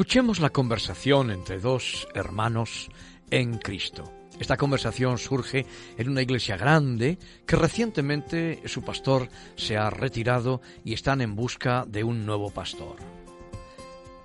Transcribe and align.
Escuchemos 0.00 0.40
la 0.40 0.48
conversación 0.48 1.30
entre 1.30 1.60
dos 1.60 2.08
hermanos 2.14 2.88
en 3.30 3.58
Cristo. 3.58 4.10
Esta 4.40 4.56
conversación 4.56 5.18
surge 5.18 5.66
en 5.98 6.08
una 6.08 6.22
iglesia 6.22 6.56
grande 6.56 7.18
que 7.46 7.56
recientemente 7.56 8.62
su 8.64 8.82
pastor 8.82 9.28
se 9.56 9.76
ha 9.76 9.90
retirado 9.90 10.62
y 10.86 10.94
están 10.94 11.20
en 11.20 11.36
busca 11.36 11.84
de 11.86 12.02
un 12.02 12.24
nuevo 12.24 12.50
pastor. 12.50 12.96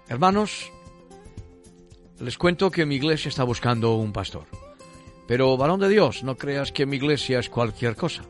Hermanos, 0.07 0.71
les 2.21 2.37
cuento 2.37 2.71
que 2.71 2.85
mi 2.85 2.95
iglesia 2.95 3.27
está 3.27 3.43
buscando 3.43 3.95
un 3.95 4.13
pastor. 4.13 4.45
Pero, 5.27 5.57
varón 5.57 5.81
de 5.81 5.89
Dios, 5.89 6.23
no 6.23 6.37
creas 6.37 6.71
que 6.71 6.85
mi 6.85 6.95
iglesia 6.95 7.39
es 7.39 7.49
cualquier 7.49 7.97
cosa. 7.97 8.23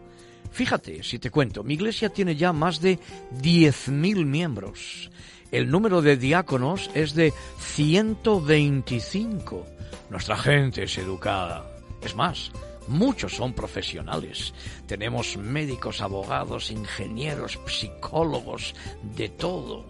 Fíjate, 0.50 1.04
si 1.04 1.20
te 1.20 1.30
cuento, 1.30 1.64
mi 1.64 1.76
iglesia 1.76 2.10
tiene 2.10 2.36
ya 2.36 2.54
más 2.54 2.82
de 2.82 2.98
10.000 3.40 4.26
miembros. 4.26 5.12
El 5.56 5.72
número 5.72 6.02
de 6.02 6.18
diáconos 6.18 6.92
es 6.94 7.16
de 7.16 7.34
125. 7.60 9.66
Nuestra 10.10 10.36
gente 10.36 10.84
es 10.84 10.98
educada. 10.98 11.72
Es 12.02 12.14
más, 12.14 12.52
muchos 12.90 13.38
son 13.38 13.54
profesionales. 13.54 14.54
Tenemos 14.86 15.38
médicos, 15.38 16.02
abogados, 16.02 16.72
ingenieros, 16.72 17.58
psicólogos, 17.68 18.76
de 19.16 19.30
todo. 19.30 19.86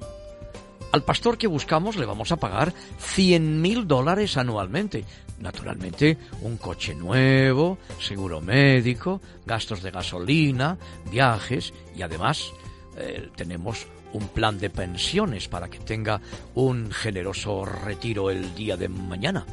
Al 0.92 1.02
pastor 1.02 1.36
que 1.36 1.48
buscamos 1.48 1.96
le 1.96 2.06
vamos 2.06 2.32
a 2.32 2.38
pagar 2.38 2.72
100 3.00 3.60
mil 3.60 3.88
dólares 3.88 4.38
anualmente. 4.38 5.04
Naturalmente, 5.40 6.20
un 6.42 6.58
coche 6.58 6.94
nuevo, 6.94 7.80
seguro 8.00 8.40
médico, 8.40 9.20
gastos 9.48 9.82
de 9.82 9.90
gasolina, 9.90 10.78
viajes 11.10 11.74
y 11.96 12.04
además 12.04 12.54
eh, 12.98 13.30
tenemos 13.36 13.88
un 14.16 14.30
plan 14.30 14.58
de 14.58 14.70
pensiones 14.70 15.48
para 15.48 15.70
que 15.70 15.80
tenga 15.80 16.22
un 16.56 16.90
generoso 16.92 17.66
retiro 17.66 18.30
el 18.30 18.56
día 18.56 18.78
de 18.78 18.88
mañana. 18.88 19.46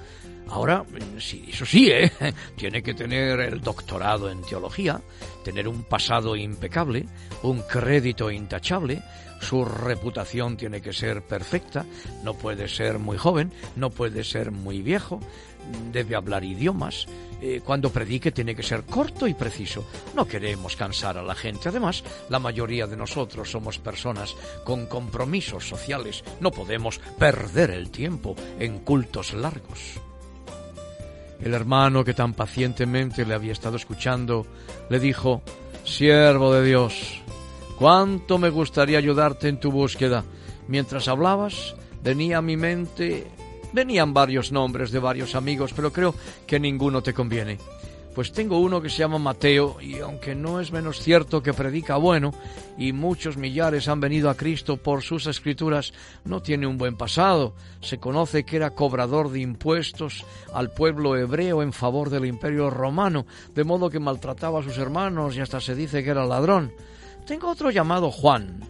Ahora, 0.48 0.84
sí, 1.18 1.46
eso 1.48 1.64
sí, 1.64 1.90
¿eh? 1.90 2.12
tiene 2.56 2.82
que 2.82 2.94
tener 2.94 3.40
el 3.40 3.60
doctorado 3.60 4.30
en 4.30 4.42
teología, 4.42 5.00
tener 5.44 5.66
un 5.66 5.82
pasado 5.82 6.36
impecable, 6.36 7.06
un 7.42 7.62
crédito 7.62 8.30
intachable, 8.30 9.02
su 9.40 9.64
reputación 9.64 10.56
tiene 10.56 10.80
que 10.80 10.92
ser 10.92 11.22
perfecta, 11.22 11.84
no 12.22 12.34
puede 12.34 12.68
ser 12.68 12.98
muy 12.98 13.16
joven, 13.16 13.50
no 13.76 13.90
puede 13.90 14.24
ser 14.24 14.52
muy 14.52 14.82
viejo, 14.82 15.20
debe 15.90 16.14
hablar 16.14 16.44
idiomas, 16.44 17.06
eh, 17.44 17.60
cuando 17.64 17.90
predique 17.90 18.30
tiene 18.30 18.54
que 18.54 18.62
ser 18.62 18.84
corto 18.84 19.26
y 19.26 19.34
preciso. 19.34 19.84
No 20.14 20.28
queremos 20.28 20.76
cansar 20.76 21.18
a 21.18 21.24
la 21.24 21.34
gente. 21.34 21.70
Además, 21.70 22.04
la 22.28 22.38
mayoría 22.38 22.86
de 22.86 22.96
nosotros 22.96 23.50
somos 23.50 23.80
personas 23.80 24.36
con 24.62 24.86
compromisos 24.86 25.68
sociales. 25.68 26.22
No 26.38 26.52
podemos 26.52 27.00
perder 27.18 27.70
el 27.70 27.90
tiempo 27.90 28.36
en 28.60 28.78
cultos 28.78 29.32
largos. 29.34 29.98
El 31.40 31.52
hermano 31.52 32.04
que 32.04 32.14
tan 32.14 32.32
pacientemente 32.34 33.26
le 33.26 33.34
había 33.34 33.50
estado 33.50 33.76
escuchando 33.76 34.46
le 34.88 35.00
dijo, 35.00 35.42
Siervo 35.84 36.54
de 36.54 36.64
Dios, 36.64 37.22
cuánto 37.76 38.38
me 38.38 38.50
gustaría 38.50 38.98
ayudarte 38.98 39.48
en 39.48 39.58
tu 39.58 39.72
búsqueda. 39.72 40.22
Mientras 40.68 41.08
hablabas, 41.08 41.74
venía 42.04 42.38
a 42.38 42.42
mi 42.42 42.56
mente, 42.56 43.26
venían 43.72 44.14
varios 44.14 44.52
nombres 44.52 44.90
de 44.90 44.98
varios 44.98 45.34
amigos, 45.34 45.72
pero 45.74 45.92
creo 45.92 46.14
que 46.46 46.60
ninguno 46.60 47.02
te 47.02 47.14
conviene. 47.14 47.58
Pues 48.14 48.30
tengo 48.30 48.58
uno 48.58 48.82
que 48.82 48.90
se 48.90 48.98
llama 48.98 49.16
Mateo 49.16 49.78
y 49.80 50.00
aunque 50.00 50.34
no 50.34 50.60
es 50.60 50.70
menos 50.70 51.00
cierto 51.00 51.42
que 51.42 51.54
predica 51.54 51.96
bueno 51.96 52.34
y 52.76 52.92
muchos 52.92 53.38
millares 53.38 53.88
han 53.88 54.00
venido 54.00 54.28
a 54.28 54.36
Cristo 54.36 54.76
por 54.76 55.02
sus 55.02 55.26
escrituras, 55.26 55.94
no 56.26 56.42
tiene 56.42 56.66
un 56.66 56.76
buen 56.76 56.98
pasado. 56.98 57.54
Se 57.80 57.98
conoce 57.98 58.44
que 58.44 58.56
era 58.56 58.74
cobrador 58.74 59.30
de 59.30 59.40
impuestos 59.40 60.26
al 60.52 60.72
pueblo 60.72 61.16
hebreo 61.16 61.62
en 61.62 61.72
favor 61.72 62.10
del 62.10 62.26
imperio 62.26 62.69
romano, 62.69 63.24
de 63.54 63.64
modo 63.64 63.88
que 63.88 63.98
maltrataba 63.98 64.60
a 64.60 64.62
sus 64.62 64.76
hermanos 64.76 65.34
y 65.34 65.40
hasta 65.40 65.60
se 65.60 65.74
dice 65.74 66.04
que 66.04 66.10
era 66.10 66.26
ladrón. 66.26 66.70
Tengo 67.26 67.48
otro 67.48 67.70
llamado 67.70 68.10
Juan, 68.10 68.60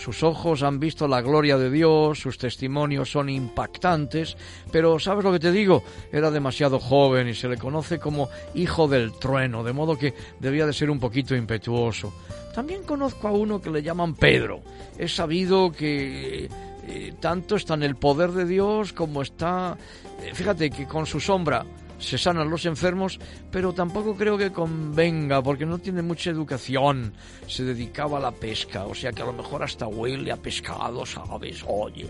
sus 0.00 0.22
ojos 0.22 0.62
han 0.62 0.80
visto 0.80 1.06
la 1.06 1.20
gloria 1.20 1.58
de 1.58 1.70
Dios, 1.70 2.18
sus 2.18 2.38
testimonios 2.38 3.10
son 3.10 3.28
impactantes, 3.28 4.36
pero 4.72 4.98
¿sabes 4.98 5.24
lo 5.24 5.32
que 5.32 5.38
te 5.38 5.52
digo? 5.52 5.84
Era 6.10 6.30
demasiado 6.30 6.78
joven 6.78 7.28
y 7.28 7.34
se 7.34 7.48
le 7.48 7.58
conoce 7.58 7.98
como 7.98 8.30
hijo 8.54 8.88
del 8.88 9.12
trueno, 9.12 9.62
de 9.62 9.74
modo 9.74 9.98
que 9.98 10.14
debía 10.40 10.66
de 10.66 10.72
ser 10.72 10.90
un 10.90 10.98
poquito 10.98 11.36
impetuoso. 11.36 12.14
También 12.54 12.82
conozco 12.82 13.28
a 13.28 13.32
uno 13.32 13.60
que 13.60 13.70
le 13.70 13.82
llaman 13.82 14.14
Pedro. 14.14 14.62
He 14.98 15.06
sabido 15.06 15.70
que 15.70 16.48
eh, 16.88 17.14
tanto 17.20 17.56
está 17.56 17.74
en 17.74 17.82
el 17.82 17.96
poder 17.96 18.32
de 18.32 18.46
Dios 18.46 18.92
como 18.94 19.20
está... 19.20 19.76
Eh, 20.22 20.34
fíjate 20.34 20.70
que 20.70 20.86
con 20.86 21.06
su 21.06 21.20
sombra 21.20 21.64
se 22.00 22.18
sanan 22.18 22.50
los 22.50 22.66
enfermos, 22.66 23.20
pero 23.50 23.72
tampoco 23.72 24.16
creo 24.16 24.36
que 24.36 24.50
convenga, 24.50 25.42
porque 25.42 25.66
no 25.66 25.78
tiene 25.78 26.02
mucha 26.02 26.30
educación. 26.30 27.12
Se 27.46 27.62
dedicaba 27.62 28.18
a 28.18 28.22
la 28.22 28.32
pesca, 28.32 28.86
o 28.86 28.94
sea 28.94 29.12
que 29.12 29.22
a 29.22 29.26
lo 29.26 29.32
mejor 29.32 29.62
hasta 29.62 29.86
huele 29.86 30.32
a 30.32 30.36
pescado, 30.36 31.04
¿sabes? 31.06 31.64
Oye. 31.68 32.08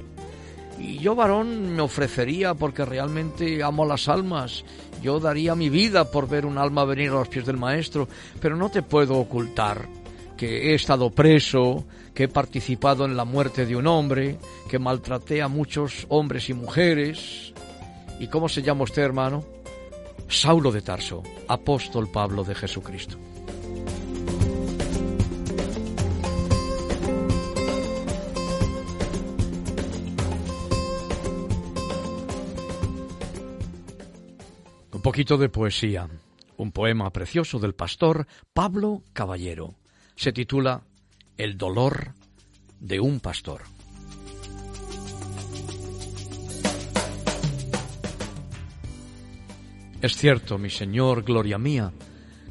Y 0.78 0.99
yo, 0.99 1.14
varón, 1.14 1.75
me 1.75 1.82
ofrecería 1.82 2.54
porque 2.54 2.87
realmente 2.87 3.62
amo 3.62 3.85
las 3.85 4.09
almas. 4.09 4.64
Yo 5.02 5.20
daría 5.20 5.54
mi 5.54 5.68
vida 5.68 6.11
por 6.11 6.26
ver 6.26 6.47
un 6.47 6.56
alma 6.56 6.87
venir 6.87 7.11
a 7.11 7.14
los 7.14 7.28
pies 7.28 7.44
del 7.44 7.59
Maestro, 7.59 8.09
pero 8.40 8.56
no 8.56 8.70
te 8.70 8.82
puedo 8.82 9.18
ocultar 9.18 9.87
que 10.38 10.70
he 10.70 10.75
estado 10.75 11.11
preso, 11.11 11.85
que 12.14 12.25
he 12.25 12.28
participado 12.28 13.04
en 13.04 13.14
la 13.14 13.26
muerte 13.26 13.66
de 13.66 13.76
un 13.76 13.87
hombre, 13.87 14.38
que 14.70 14.78
maltraté 14.78 15.42
a 15.42 15.49
muchos 15.49 16.06
hombres 16.09 16.49
y 16.49 16.54
mujeres. 16.54 17.52
¿Y 18.18 18.28
cómo 18.28 18.49
se 18.49 18.62
llama 18.62 18.85
usted, 18.85 19.02
hermano? 19.02 19.60
Saulo 20.30 20.70
de 20.70 20.80
Tarso, 20.80 21.25
apóstol 21.49 22.08
Pablo 22.08 22.44
de 22.44 22.54
Jesucristo. 22.54 23.18
Un 34.92 35.02
poquito 35.02 35.37
de 35.37 35.49
poesía, 35.49 36.08
un 36.56 36.70
poema 36.70 37.10
precioso 37.10 37.58
del 37.58 37.75
pastor 37.75 38.28
Pablo 38.54 39.02
Caballero. 39.12 39.75
Se 40.14 40.32
titula 40.32 40.84
El 41.37 41.58
dolor 41.58 42.14
de 42.78 43.00
un 43.00 43.18
pastor. 43.18 43.62
Es 50.00 50.16
cierto, 50.16 50.57
mi 50.57 50.71
Señor, 50.71 51.23
gloria 51.23 51.59
mía, 51.59 51.92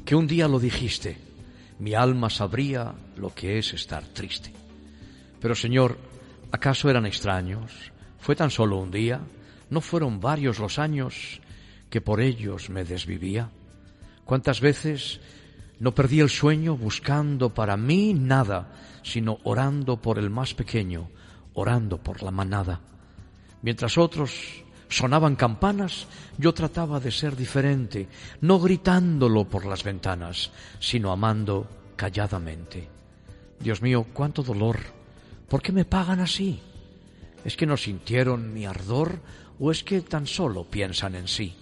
que 0.06 0.13
un 0.13 0.27
día 0.27 0.48
lo 0.48 0.60
dijiste, 0.60 1.18
mi 1.79 1.96
alma 1.96 2.29
sabría 2.29 2.94
lo 3.18 3.34
que 3.34 3.58
es 3.58 3.74
estar 3.74 4.03
triste. 4.03 4.53
Pero 5.41 5.56
Señor, 5.56 5.98
¿acaso 6.51 6.91
eran 6.91 7.08
extraños? 7.08 7.91
¿Fue 8.20 8.36
tan 8.36 8.51
solo 8.51 8.77
un 8.77 8.91
día? 8.91 9.22
¿No 9.72 9.82
fueron 9.82 10.20
varios 10.20 10.60
los 10.60 10.77
años 10.77 11.41
que 11.89 12.01
por 12.01 12.22
ellos 12.22 12.70
me 12.70 12.84
desvivía? 12.84 13.50
¿Cuántas 14.25 14.62
veces 14.62 15.20
no 15.79 15.96
perdí 15.96 16.20
el 16.20 16.29
sueño 16.29 16.77
buscando 16.77 17.51
para 17.51 17.77
mí 17.77 18.13
nada, 18.13 18.75
sino 19.01 19.39
orando 19.44 20.00
por 20.00 20.20
el 20.20 20.29
más 20.29 20.53
pequeño, 20.53 21.10
orando 21.56 21.98
por 21.98 22.22
la 22.22 22.29
manada? 22.29 22.79
Mientras 23.63 23.98
otros 23.98 24.63
sonaban 24.89 25.36
campanas, 25.36 26.08
yo 26.38 26.53
trataba 26.53 27.00
de 27.00 27.12
ser 27.12 27.36
diferente, 27.36 28.08
no 28.41 28.60
gritándolo 28.60 29.48
por 29.48 29.65
las 29.65 29.84
ventanas, 29.84 30.51
sino 30.79 31.12
amando 31.12 31.69
calladamente. 31.96 32.89
Dios 33.60 33.81
mío, 33.81 34.08
cuánto 34.13 34.41
dolor. 34.41 34.79
¿Por 35.48 35.62
qué 35.62 35.72
me 35.72 35.86
pagan 35.86 36.19
así? 36.19 36.60
¿Es 37.46 37.55
que 37.55 37.65
no 37.65 37.77
sintieron 37.77 38.53
mi 38.53 38.65
ardor 38.65 39.19
o 39.60 39.72
es 39.72 39.84
que 39.84 40.01
tan 40.01 40.27
solo 40.27 40.63
piensan 40.63 41.15
en 41.15 41.27
sí? 41.27 41.55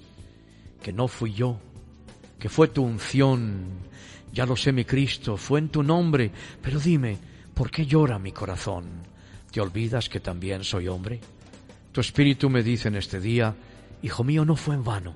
Que 0.81 0.93
no 0.93 1.07
fui 1.07 1.33
yo, 1.33 1.59
que 2.39 2.49
fue 2.49 2.69
tu 2.69 2.83
unción. 2.83 3.65
Ya 4.31 4.45
lo 4.45 4.55
sé, 4.55 4.71
mi 4.71 4.85
Cristo, 4.85 5.37
fue 5.37 5.59
en 5.59 5.69
tu 5.69 5.83
nombre, 5.83 6.31
pero 6.61 6.79
dime, 6.79 7.17
¿por 7.53 7.71
qué 7.71 7.85
llora 7.85 8.19
mi 8.19 8.31
corazón? 8.31 8.85
¿Te 9.51 9.61
olvidas 9.61 10.09
que 10.09 10.19
también 10.19 10.63
soy 10.63 10.87
hombre? 10.87 11.19
Tu 11.97 12.01
espíritu 12.01 12.47
me 12.51 12.61
dice 12.61 12.89
en 12.89 12.95
este 12.95 13.19
día, 13.19 13.55
Hijo 14.03 14.23
mío, 14.23 14.45
no 14.45 14.55
fue 14.55 14.75
en 14.75 14.83
vano, 14.83 15.15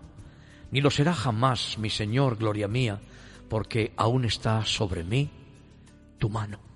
ni 0.72 0.82
lo 0.82 0.90
será 0.90 1.14
jamás, 1.14 1.78
mi 1.78 1.92
Señor, 1.92 2.38
gloria 2.38 2.68
mía, 2.68 3.00
porque 3.50 3.94
aún 3.98 4.26
está 4.26 4.66
sobre 4.66 5.04
mí 5.04 5.30
tu 6.18 6.32
mano. 6.32 6.71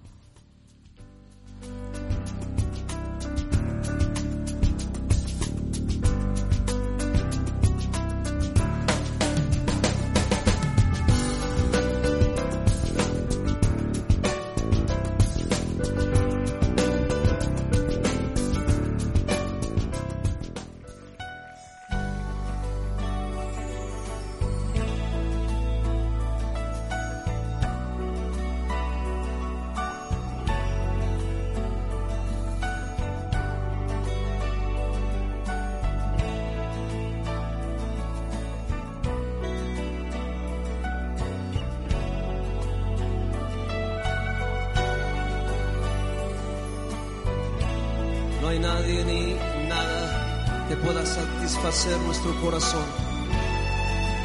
nadie 48.85 49.03
ni 49.03 49.67
nada 49.67 50.67
que 50.69 50.75
pueda 50.77 51.03
satisfacer 51.05 51.97
nuestro 52.01 52.39
corazón, 52.39 52.85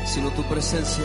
sino 0.05 0.31
tu 0.33 0.43
presencia. 0.45 1.05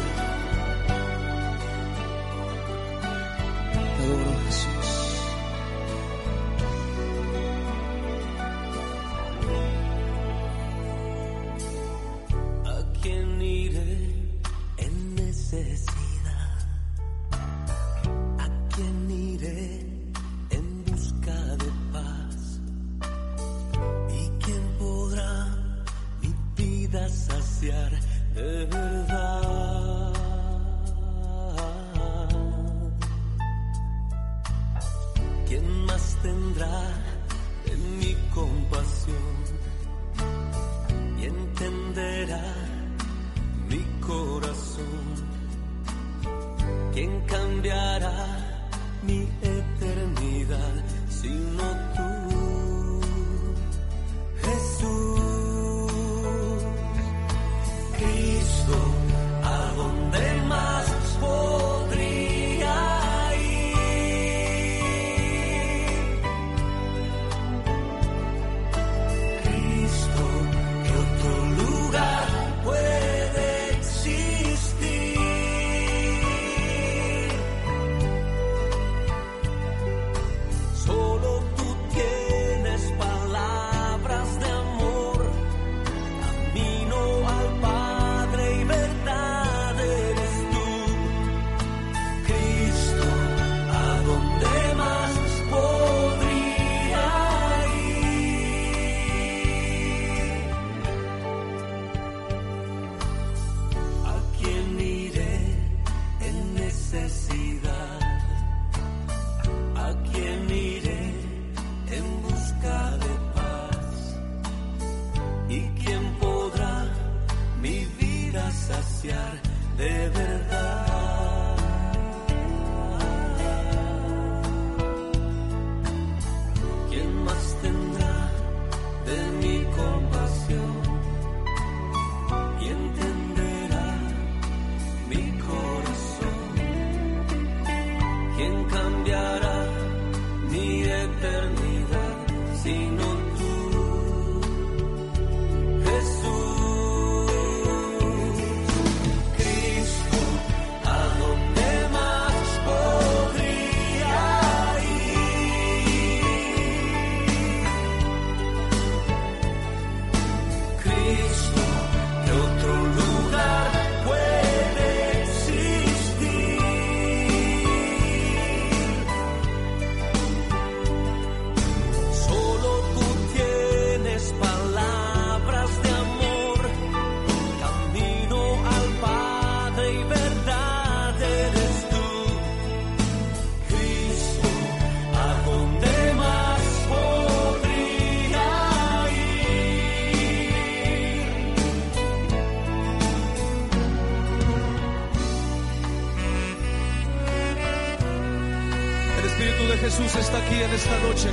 Jesús 199.78 200.16
está 200.16 200.38
aquí 200.38 200.62
en 200.62 200.72
esta 200.72 201.00
noche. 201.00 201.30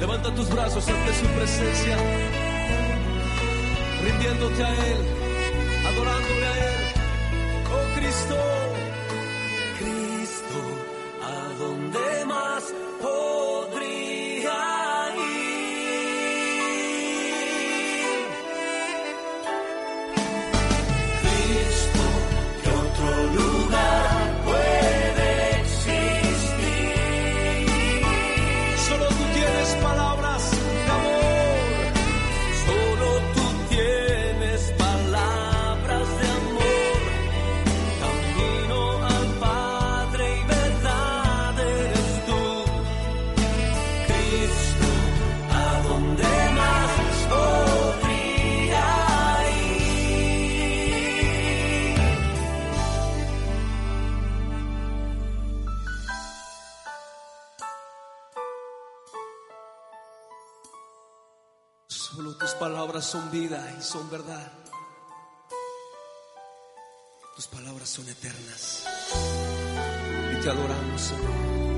Levanta 0.00 0.34
tus 0.34 0.48
brazos 0.48 0.86
ante 0.88 1.14
su 1.14 1.26
presencia, 1.26 1.96
rindiéndote 4.04 4.64
a 4.64 4.74
Él, 4.86 4.98
adorándole 5.86 6.46
a 6.46 6.56
Él. 6.56 6.84
Oh 7.72 7.98
Cristo. 7.98 8.77
son 63.04 63.30
vida 63.30 63.74
y 63.78 63.82
son 63.82 64.10
verdad. 64.10 64.52
Tus 67.36 67.46
palabras 67.46 67.88
son 67.88 68.08
eternas. 68.08 68.84
Y 70.32 70.40
te 70.42 70.50
adoramos, 70.50 71.00
Señor. 71.00 71.77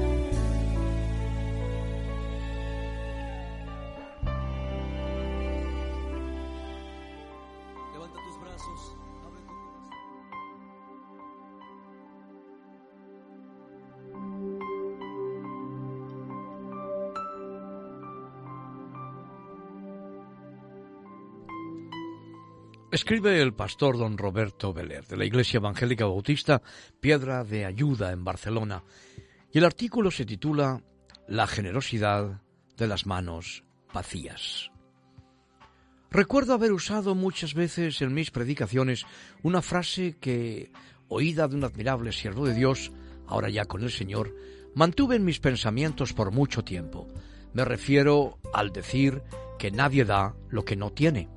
Escribe 22.92 23.40
el 23.40 23.54
pastor 23.54 23.96
don 23.96 24.18
Roberto 24.18 24.72
Beler 24.72 25.06
de 25.06 25.16
la 25.16 25.24
Iglesia 25.24 25.58
Evangélica 25.58 26.06
Bautista 26.06 26.60
Piedra 26.98 27.44
de 27.44 27.64
Ayuda 27.64 28.10
en 28.10 28.24
Barcelona 28.24 28.82
y 29.52 29.58
el 29.58 29.64
artículo 29.64 30.10
se 30.10 30.24
titula 30.24 30.82
La 31.28 31.46
generosidad 31.46 32.42
de 32.76 32.88
las 32.88 33.06
manos 33.06 33.62
vacías. 33.94 34.72
Recuerdo 36.10 36.52
haber 36.52 36.72
usado 36.72 37.14
muchas 37.14 37.54
veces 37.54 38.02
en 38.02 38.12
mis 38.12 38.32
predicaciones 38.32 39.06
una 39.44 39.62
frase 39.62 40.16
que, 40.18 40.72
oída 41.06 41.46
de 41.46 41.54
un 41.54 41.62
admirable 41.62 42.10
siervo 42.10 42.44
de 42.44 42.54
Dios, 42.54 42.90
ahora 43.28 43.50
ya 43.50 43.66
con 43.66 43.84
el 43.84 43.92
Señor, 43.92 44.34
mantuve 44.74 45.14
en 45.14 45.24
mis 45.24 45.38
pensamientos 45.38 46.12
por 46.12 46.32
mucho 46.32 46.64
tiempo. 46.64 47.06
Me 47.52 47.64
refiero 47.64 48.40
al 48.52 48.72
decir 48.72 49.22
que 49.60 49.70
nadie 49.70 50.04
da 50.04 50.34
lo 50.48 50.64
que 50.64 50.74
no 50.74 50.90
tiene, 50.90 51.28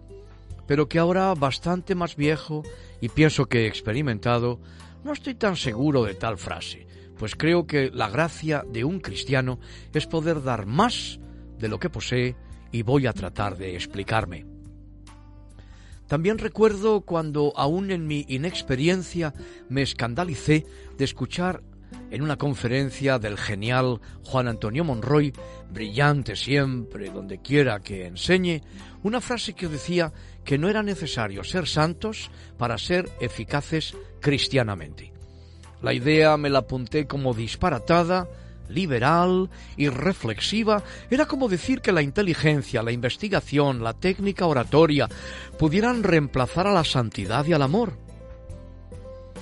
pero 0.73 0.89
que 0.89 0.97
ahora 0.97 1.35
bastante 1.35 1.93
más 1.93 2.15
viejo 2.15 2.63
y 2.99 3.09
pienso 3.09 3.45
que 3.45 3.67
experimentado, 3.67 4.59
no 5.03 5.13
estoy 5.13 5.35
tan 5.35 5.55
seguro 5.55 6.03
de 6.03 6.15
tal 6.15 6.39
frase, 6.39 6.87
pues 7.15 7.35
creo 7.35 7.67
que 7.67 7.91
la 7.91 8.09
gracia 8.09 8.65
de 8.67 8.83
un 8.83 8.99
cristiano 8.99 9.59
es 9.93 10.07
poder 10.07 10.41
dar 10.41 10.65
más 10.65 11.19
de 11.59 11.67
lo 11.67 11.79
que 11.79 11.91
posee 11.91 12.35
y 12.71 12.81
voy 12.81 13.05
a 13.05 13.13
tratar 13.13 13.55
de 13.55 13.75
explicarme. 13.75 14.47
También 16.07 16.39
recuerdo 16.39 17.01
cuando, 17.01 17.53
aún 17.55 17.91
en 17.91 18.07
mi 18.07 18.25
inexperiencia, 18.27 19.35
me 19.69 19.83
escandalicé 19.83 20.65
de 20.97 21.05
escuchar 21.05 21.61
en 22.13 22.21
una 22.21 22.37
conferencia 22.37 23.19
del 23.19 23.37
genial 23.37 23.99
Juan 24.23 24.47
Antonio 24.47 24.83
Monroy, 24.83 25.33
brillante 25.71 26.35
siempre 26.35 27.09
donde 27.09 27.41
quiera 27.41 27.79
que 27.79 28.05
enseñe, 28.05 28.61
una 29.01 29.19
frase 29.19 29.53
que 29.53 29.67
decía 29.67 30.13
que 30.43 30.57
no 30.57 30.69
era 30.69 30.83
necesario 30.83 31.43
ser 31.43 31.67
santos 31.67 32.31
para 32.57 32.77
ser 32.77 33.09
eficaces 33.19 33.95
cristianamente. 34.19 35.13
La 35.81 35.93
idea 35.93 36.37
me 36.37 36.49
la 36.49 36.59
apunté 36.59 37.07
como 37.07 37.33
disparatada, 37.33 38.27
liberal 38.69 39.49
y 39.75 39.89
reflexiva, 39.89 40.83
era 41.09 41.25
como 41.25 41.49
decir 41.49 41.81
que 41.81 41.91
la 41.91 42.01
inteligencia, 42.01 42.83
la 42.83 42.91
investigación, 42.91 43.83
la 43.83 43.93
técnica 43.93 44.45
oratoria 44.45 45.09
pudieran 45.57 46.03
reemplazar 46.03 46.67
a 46.67 46.73
la 46.73 46.83
santidad 46.83 47.45
y 47.45 47.53
al 47.53 47.61
amor. 47.61 47.93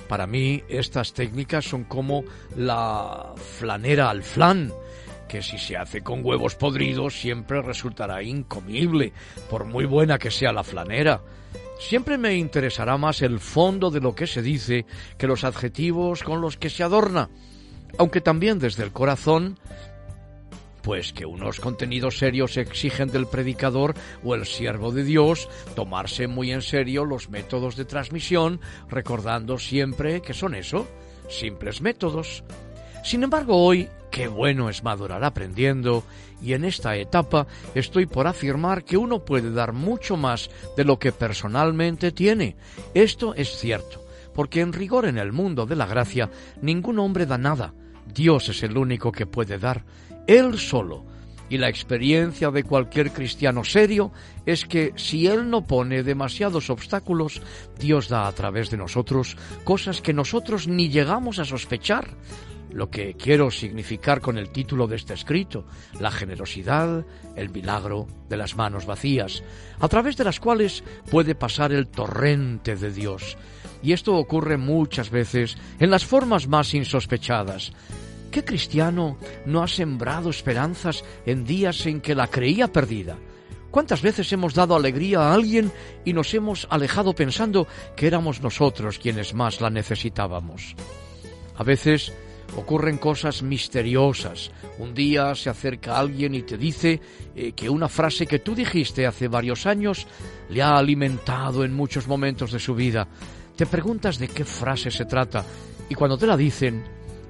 Para 0.08 0.26
mí 0.26 0.62
estas 0.68 1.14
técnicas 1.14 1.64
son 1.64 1.84
como 1.84 2.24
la 2.56 3.34
flanera 3.58 4.10
al 4.10 4.22
flan, 4.22 4.72
que 5.32 5.40
si 5.40 5.56
se 5.56 5.78
hace 5.78 6.02
con 6.02 6.22
huevos 6.22 6.56
podridos 6.56 7.18
siempre 7.18 7.62
resultará 7.62 8.22
incomible, 8.22 9.14
por 9.48 9.64
muy 9.64 9.86
buena 9.86 10.18
que 10.18 10.30
sea 10.30 10.52
la 10.52 10.62
flanera. 10.62 11.22
Siempre 11.80 12.18
me 12.18 12.36
interesará 12.36 12.98
más 12.98 13.22
el 13.22 13.40
fondo 13.40 13.90
de 13.90 14.00
lo 14.00 14.14
que 14.14 14.26
se 14.26 14.42
dice 14.42 14.84
que 15.16 15.26
los 15.26 15.42
adjetivos 15.42 16.22
con 16.22 16.42
los 16.42 16.58
que 16.58 16.68
se 16.68 16.82
adorna 16.82 17.30
aunque 17.98 18.20
también 18.20 18.58
desde 18.58 18.82
el 18.84 18.92
corazón, 18.92 19.58
pues 20.82 21.12
que 21.12 21.26
unos 21.26 21.60
contenidos 21.60 22.18
serios 22.18 22.56
exigen 22.56 23.08
del 23.08 23.26
predicador 23.26 23.94
o 24.24 24.34
el 24.34 24.46
siervo 24.46 24.92
de 24.92 25.04
Dios 25.04 25.48
tomarse 25.74 26.26
muy 26.26 26.52
en 26.52 26.62
serio 26.62 27.04
los 27.04 27.30
métodos 27.30 27.76
de 27.76 27.84
transmisión, 27.84 28.60
recordando 28.88 29.58
siempre 29.58 30.22
que 30.22 30.34
son 30.34 30.54
eso, 30.54 30.88
simples 31.28 31.80
métodos. 31.80 32.42
Sin 33.02 33.24
embargo, 33.24 33.56
hoy, 33.56 33.88
qué 34.10 34.28
bueno 34.28 34.68
es 34.68 34.84
madurar 34.84 35.24
aprendiendo, 35.24 36.04
y 36.40 36.52
en 36.52 36.64
esta 36.64 36.96
etapa 36.96 37.46
estoy 37.74 38.06
por 38.06 38.26
afirmar 38.26 38.84
que 38.84 38.96
uno 38.96 39.24
puede 39.24 39.50
dar 39.50 39.72
mucho 39.72 40.16
más 40.16 40.50
de 40.76 40.84
lo 40.84 40.98
que 40.98 41.12
personalmente 41.12 42.12
tiene. 42.12 42.56
Esto 42.94 43.34
es 43.34 43.56
cierto, 43.56 44.04
porque 44.34 44.60
en 44.60 44.72
rigor 44.72 45.06
en 45.06 45.18
el 45.18 45.32
mundo 45.32 45.66
de 45.66 45.76
la 45.76 45.86
gracia 45.86 46.30
ningún 46.60 47.00
hombre 47.00 47.26
da 47.26 47.38
nada, 47.38 47.74
Dios 48.06 48.48
es 48.48 48.62
el 48.62 48.76
único 48.76 49.10
que 49.10 49.26
puede 49.26 49.58
dar, 49.58 49.84
Él 50.26 50.58
solo. 50.58 51.04
Y 51.48 51.58
la 51.58 51.68
experiencia 51.68 52.50
de 52.50 52.64
cualquier 52.64 53.12
cristiano 53.12 53.62
serio 53.62 54.10
es 54.46 54.64
que 54.64 54.92
si 54.96 55.26
Él 55.26 55.50
no 55.50 55.66
pone 55.66 56.02
demasiados 56.02 56.70
obstáculos, 56.70 57.42
Dios 57.78 58.08
da 58.08 58.26
a 58.26 58.32
través 58.32 58.70
de 58.70 58.78
nosotros 58.78 59.36
cosas 59.62 60.00
que 60.00 60.14
nosotros 60.14 60.66
ni 60.66 60.88
llegamos 60.88 61.38
a 61.40 61.44
sospechar. 61.44 62.08
Lo 62.72 62.90
que 62.90 63.14
quiero 63.14 63.50
significar 63.50 64.20
con 64.20 64.38
el 64.38 64.50
título 64.50 64.86
de 64.86 64.96
este 64.96 65.14
escrito, 65.14 65.66
la 66.00 66.10
generosidad, 66.10 67.04
el 67.36 67.50
milagro 67.50 68.06
de 68.28 68.36
las 68.36 68.56
manos 68.56 68.86
vacías, 68.86 69.42
a 69.78 69.88
través 69.88 70.16
de 70.16 70.24
las 70.24 70.40
cuales 70.40 70.82
puede 71.10 71.34
pasar 71.34 71.72
el 71.72 71.88
torrente 71.88 72.76
de 72.76 72.90
Dios. 72.90 73.36
Y 73.82 73.92
esto 73.92 74.16
ocurre 74.16 74.56
muchas 74.56 75.10
veces 75.10 75.58
en 75.78 75.90
las 75.90 76.06
formas 76.06 76.48
más 76.48 76.72
insospechadas. 76.72 77.72
¿Qué 78.30 78.44
cristiano 78.44 79.18
no 79.44 79.62
ha 79.62 79.68
sembrado 79.68 80.30
esperanzas 80.30 81.04
en 81.26 81.44
días 81.44 81.84
en 81.84 82.00
que 82.00 82.14
la 82.14 82.28
creía 82.28 82.72
perdida? 82.72 83.18
¿Cuántas 83.70 84.00
veces 84.02 84.32
hemos 84.32 84.54
dado 84.54 84.76
alegría 84.76 85.20
a 85.20 85.34
alguien 85.34 85.72
y 86.04 86.12
nos 86.12 86.32
hemos 86.34 86.66
alejado 86.70 87.14
pensando 87.14 87.66
que 87.96 88.06
éramos 88.06 88.40
nosotros 88.40 88.98
quienes 88.98 89.34
más 89.34 89.60
la 89.60 89.70
necesitábamos? 89.70 90.74
A 91.56 91.64
veces 91.64 92.12
ocurren 92.56 92.98
cosas 92.98 93.42
misteriosas. 93.42 94.50
Un 94.78 94.94
día 94.94 95.34
se 95.34 95.50
acerca 95.50 95.98
alguien 95.98 96.34
y 96.34 96.42
te 96.42 96.56
dice 96.56 97.00
eh, 97.34 97.52
que 97.52 97.68
una 97.68 97.88
frase 97.88 98.26
que 98.26 98.38
tú 98.38 98.54
dijiste 98.54 99.06
hace 99.06 99.28
varios 99.28 99.66
años 99.66 100.06
le 100.48 100.62
ha 100.62 100.76
alimentado 100.76 101.64
en 101.64 101.72
muchos 101.72 102.06
momentos 102.08 102.52
de 102.52 102.58
su 102.58 102.74
vida. 102.74 103.08
Te 103.56 103.66
preguntas 103.66 104.18
de 104.18 104.28
qué 104.28 104.44
frase 104.44 104.90
se 104.90 105.04
trata 105.04 105.44
y 105.88 105.94
cuando 105.94 106.18
te 106.18 106.26
la 106.26 106.36
dicen, 106.36 106.84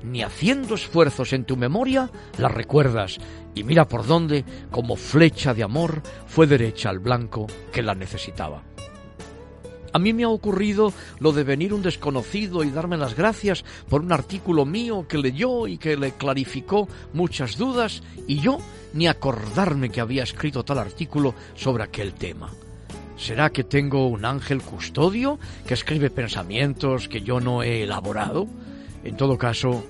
ni 0.04 0.22
haciendo 0.22 0.74
esfuerzos 0.74 1.32
en 1.32 1.44
tu 1.44 1.56
memoria, 1.56 2.10
la 2.38 2.48
recuerdas 2.48 3.18
y 3.54 3.64
mira 3.64 3.86
por 3.86 4.06
dónde, 4.06 4.44
como 4.70 4.96
flecha 4.96 5.54
de 5.54 5.62
amor, 5.62 6.02
fue 6.26 6.46
derecha 6.46 6.90
al 6.90 6.98
blanco 6.98 7.46
que 7.72 7.82
la 7.82 7.94
necesitaba. 7.94 8.71
A 9.92 9.98
mí 9.98 10.12
me 10.12 10.24
ha 10.24 10.28
ocurrido 10.28 10.92
lo 11.18 11.32
de 11.32 11.44
venir 11.44 11.74
un 11.74 11.82
desconocido 11.82 12.64
y 12.64 12.70
darme 12.70 12.96
las 12.96 13.14
gracias 13.14 13.64
por 13.88 14.00
un 14.00 14.12
artículo 14.12 14.64
mío 14.64 15.06
que 15.06 15.18
leyó 15.18 15.66
y 15.66 15.76
que 15.76 15.96
le 15.96 16.12
clarificó 16.12 16.88
muchas 17.12 17.58
dudas 17.58 18.02
y 18.26 18.40
yo 18.40 18.58
ni 18.94 19.06
acordarme 19.06 19.90
que 19.90 20.00
había 20.00 20.22
escrito 20.22 20.64
tal 20.64 20.78
artículo 20.78 21.34
sobre 21.54 21.84
aquel 21.84 22.14
tema. 22.14 22.50
¿Será 23.16 23.50
que 23.50 23.64
tengo 23.64 24.08
un 24.08 24.24
ángel 24.24 24.62
custodio 24.62 25.38
que 25.66 25.74
escribe 25.74 26.10
pensamientos 26.10 27.08
que 27.08 27.20
yo 27.20 27.40
no 27.40 27.62
he 27.62 27.82
elaborado? 27.82 28.48
En 29.04 29.16
todo 29.16 29.36
caso, 29.36 29.84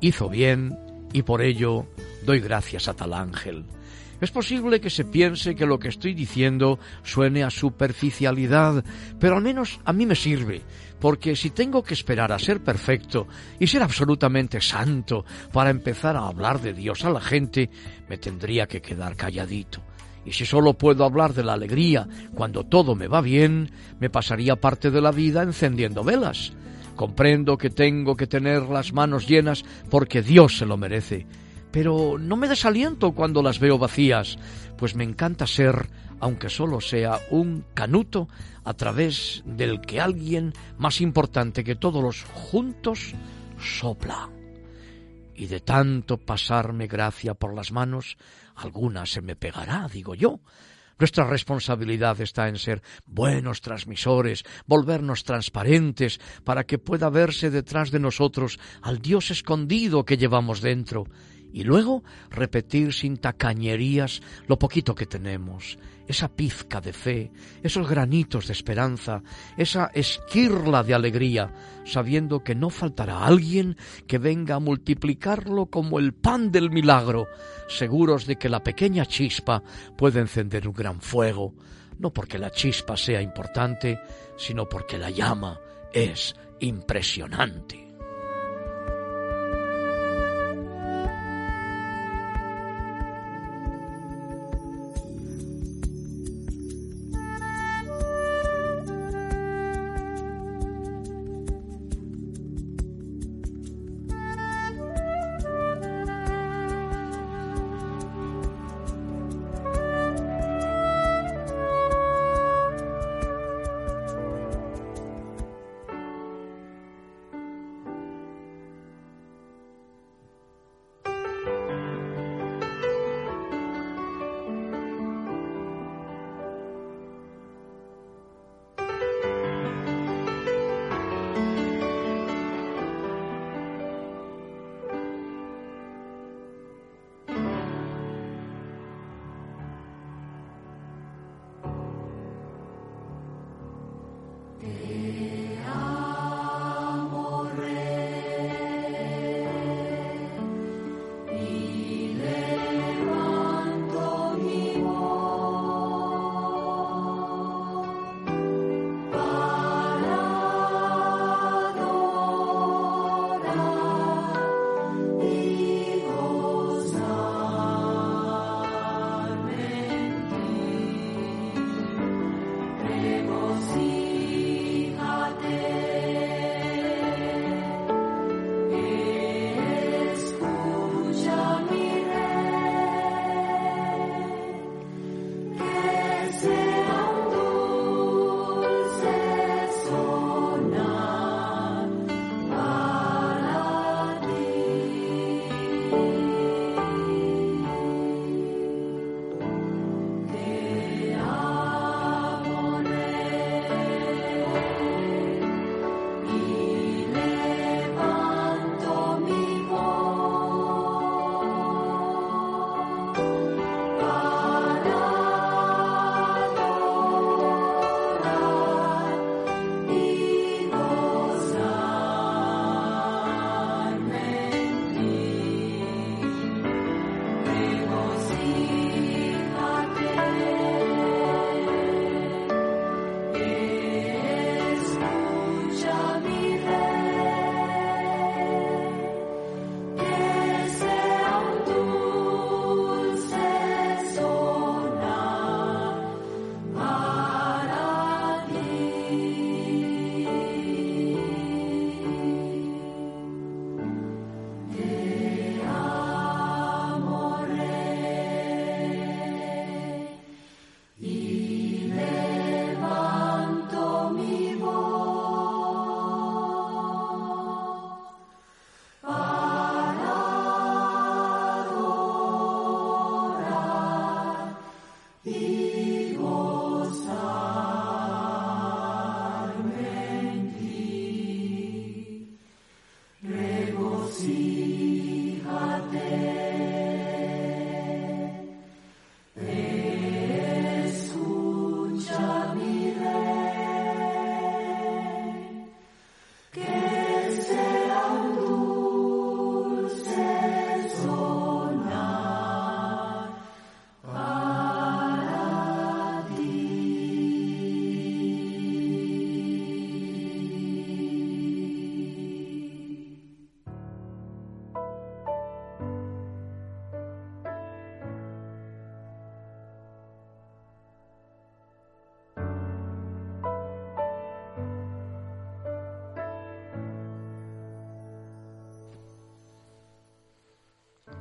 hizo 0.00 0.28
bien 0.28 0.78
y 1.12 1.22
por 1.22 1.42
ello 1.42 1.86
doy 2.24 2.40
gracias 2.40 2.86
a 2.88 2.94
tal 2.94 3.12
ángel. 3.12 3.64
Es 4.20 4.32
posible 4.32 4.80
que 4.80 4.90
se 4.90 5.04
piense 5.04 5.54
que 5.54 5.66
lo 5.66 5.78
que 5.78 5.88
estoy 5.88 6.12
diciendo 6.12 6.80
suene 7.04 7.44
a 7.44 7.50
superficialidad, 7.50 8.84
pero 9.20 9.36
al 9.36 9.42
menos 9.42 9.78
a 9.84 9.92
mí 9.92 10.06
me 10.06 10.16
sirve, 10.16 10.62
porque 10.98 11.36
si 11.36 11.50
tengo 11.50 11.84
que 11.84 11.94
esperar 11.94 12.32
a 12.32 12.38
ser 12.38 12.60
perfecto 12.60 13.28
y 13.60 13.68
ser 13.68 13.82
absolutamente 13.82 14.60
santo 14.60 15.24
para 15.52 15.70
empezar 15.70 16.16
a 16.16 16.26
hablar 16.26 16.60
de 16.60 16.72
Dios 16.72 17.04
a 17.04 17.10
la 17.10 17.20
gente, 17.20 17.70
me 18.08 18.18
tendría 18.18 18.66
que 18.66 18.82
quedar 18.82 19.14
calladito. 19.14 19.80
Y 20.24 20.32
si 20.32 20.44
solo 20.44 20.74
puedo 20.74 21.04
hablar 21.04 21.32
de 21.32 21.44
la 21.44 21.52
alegría 21.52 22.08
cuando 22.34 22.64
todo 22.64 22.96
me 22.96 23.06
va 23.06 23.20
bien, 23.20 23.70
me 24.00 24.10
pasaría 24.10 24.56
parte 24.56 24.90
de 24.90 25.00
la 25.00 25.12
vida 25.12 25.42
encendiendo 25.42 26.02
velas. 26.02 26.52
Comprendo 26.96 27.56
que 27.56 27.70
tengo 27.70 28.16
que 28.16 28.26
tener 28.26 28.64
las 28.64 28.92
manos 28.92 29.28
llenas 29.28 29.64
porque 29.88 30.20
Dios 30.20 30.58
se 30.58 30.66
lo 30.66 30.76
merece. 30.76 31.26
Pero 31.70 32.16
no 32.18 32.36
me 32.36 32.48
desaliento 32.48 33.12
cuando 33.12 33.42
las 33.42 33.58
veo 33.58 33.78
vacías, 33.78 34.38
pues 34.76 34.94
me 34.94 35.04
encanta 35.04 35.46
ser, 35.46 35.90
aunque 36.20 36.48
solo 36.48 36.80
sea 36.80 37.20
un 37.30 37.64
canuto, 37.74 38.28
a 38.64 38.74
través 38.74 39.42
del 39.46 39.80
que 39.80 40.00
alguien 40.00 40.52
más 40.76 41.00
importante 41.00 41.64
que 41.64 41.74
todos 41.74 42.02
los 42.02 42.24
juntos 42.24 43.14
sopla. 43.58 44.28
Y 45.34 45.46
de 45.46 45.60
tanto 45.60 46.18
pasarme 46.18 46.86
gracia 46.86 47.34
por 47.34 47.54
las 47.54 47.72
manos, 47.72 48.16
alguna 48.56 49.06
se 49.06 49.22
me 49.22 49.36
pegará, 49.36 49.88
digo 49.92 50.14
yo, 50.14 50.40
nuestra 50.98 51.24
responsabilidad 51.24 52.20
está 52.20 52.48
en 52.48 52.58
ser 52.58 52.82
buenos 53.06 53.60
transmisores, 53.60 54.44
volvernos 54.66 55.22
transparentes, 55.22 56.20
para 56.42 56.64
que 56.64 56.78
pueda 56.78 57.08
verse 57.08 57.50
detrás 57.50 57.92
de 57.92 58.00
nosotros 58.00 58.58
al 58.82 58.98
Dios 58.98 59.30
escondido 59.30 60.04
que 60.04 60.16
llevamos 60.16 60.60
dentro, 60.60 61.06
y 61.52 61.64
luego 61.64 62.02
repetir 62.30 62.92
sin 62.92 63.16
tacañerías 63.16 64.20
lo 64.46 64.58
poquito 64.58 64.94
que 64.94 65.06
tenemos, 65.06 65.78
esa 66.06 66.28
pizca 66.28 66.80
de 66.80 66.92
fe, 66.92 67.30
esos 67.62 67.88
granitos 67.88 68.46
de 68.46 68.52
esperanza, 68.52 69.22
esa 69.56 69.90
esquirla 69.94 70.82
de 70.82 70.94
alegría, 70.94 71.52
sabiendo 71.84 72.42
que 72.42 72.54
no 72.54 72.70
faltará 72.70 73.24
alguien 73.24 73.76
que 74.06 74.18
venga 74.18 74.56
a 74.56 74.60
multiplicarlo 74.60 75.66
como 75.66 75.98
el 75.98 76.14
pan 76.14 76.50
del 76.50 76.70
milagro, 76.70 77.28
seguros 77.68 78.26
de 78.26 78.36
que 78.36 78.48
la 78.48 78.62
pequeña 78.62 79.06
chispa 79.06 79.62
puede 79.96 80.20
encender 80.20 80.66
un 80.68 80.74
gran 80.74 81.00
fuego, 81.00 81.54
no 81.98 82.12
porque 82.12 82.38
la 82.38 82.50
chispa 82.50 82.96
sea 82.96 83.20
importante, 83.20 83.98
sino 84.36 84.68
porque 84.68 84.98
la 84.98 85.10
llama 85.10 85.60
es 85.92 86.34
impresionante. 86.60 87.87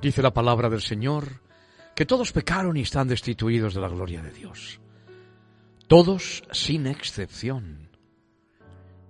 Dice 0.07 0.21
la 0.21 0.33
palabra 0.33 0.69
del 0.69 0.79
Señor 0.79 1.41
que 1.93 2.05
todos 2.05 2.31
pecaron 2.31 2.77
y 2.77 2.81
están 2.81 3.09
destituidos 3.09 3.73
de 3.73 3.81
la 3.81 3.89
gloria 3.89 4.21
de 4.21 4.31
Dios. 4.31 4.79
Todos 5.89 6.43
sin 6.53 6.87
excepción. 6.87 7.89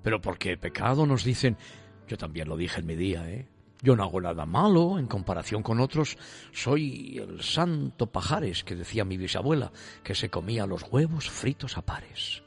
Pero 0.02 0.20
porque 0.20 0.58
pecado 0.58 1.06
nos 1.06 1.24
dicen, 1.24 1.56
yo 2.08 2.18
también 2.18 2.50
lo 2.50 2.58
dije 2.58 2.80
en 2.80 2.88
mi 2.88 2.96
día, 2.96 3.30
¿eh? 3.30 3.48
Yo 3.84 3.96
no 3.96 4.02
hago 4.02 4.20
nada 4.20 4.48
malo 4.48 4.98
en 4.98 5.06
comparación 5.06 5.62
con 5.62 5.80
otros. 5.80 6.18
Soy 6.52 7.20
el 7.20 7.44
santo 7.44 8.08
pajares 8.08 8.64
que 8.64 8.76
decía 8.76 9.06
mi 9.06 9.18
bisabuela, 9.18 9.72
que 10.04 10.16
se 10.16 10.32
comía 10.32 10.66
los 10.66 10.82
huevos 10.92 11.30
fritos 11.30 11.78
a 11.78 11.84
pares. 11.84 12.42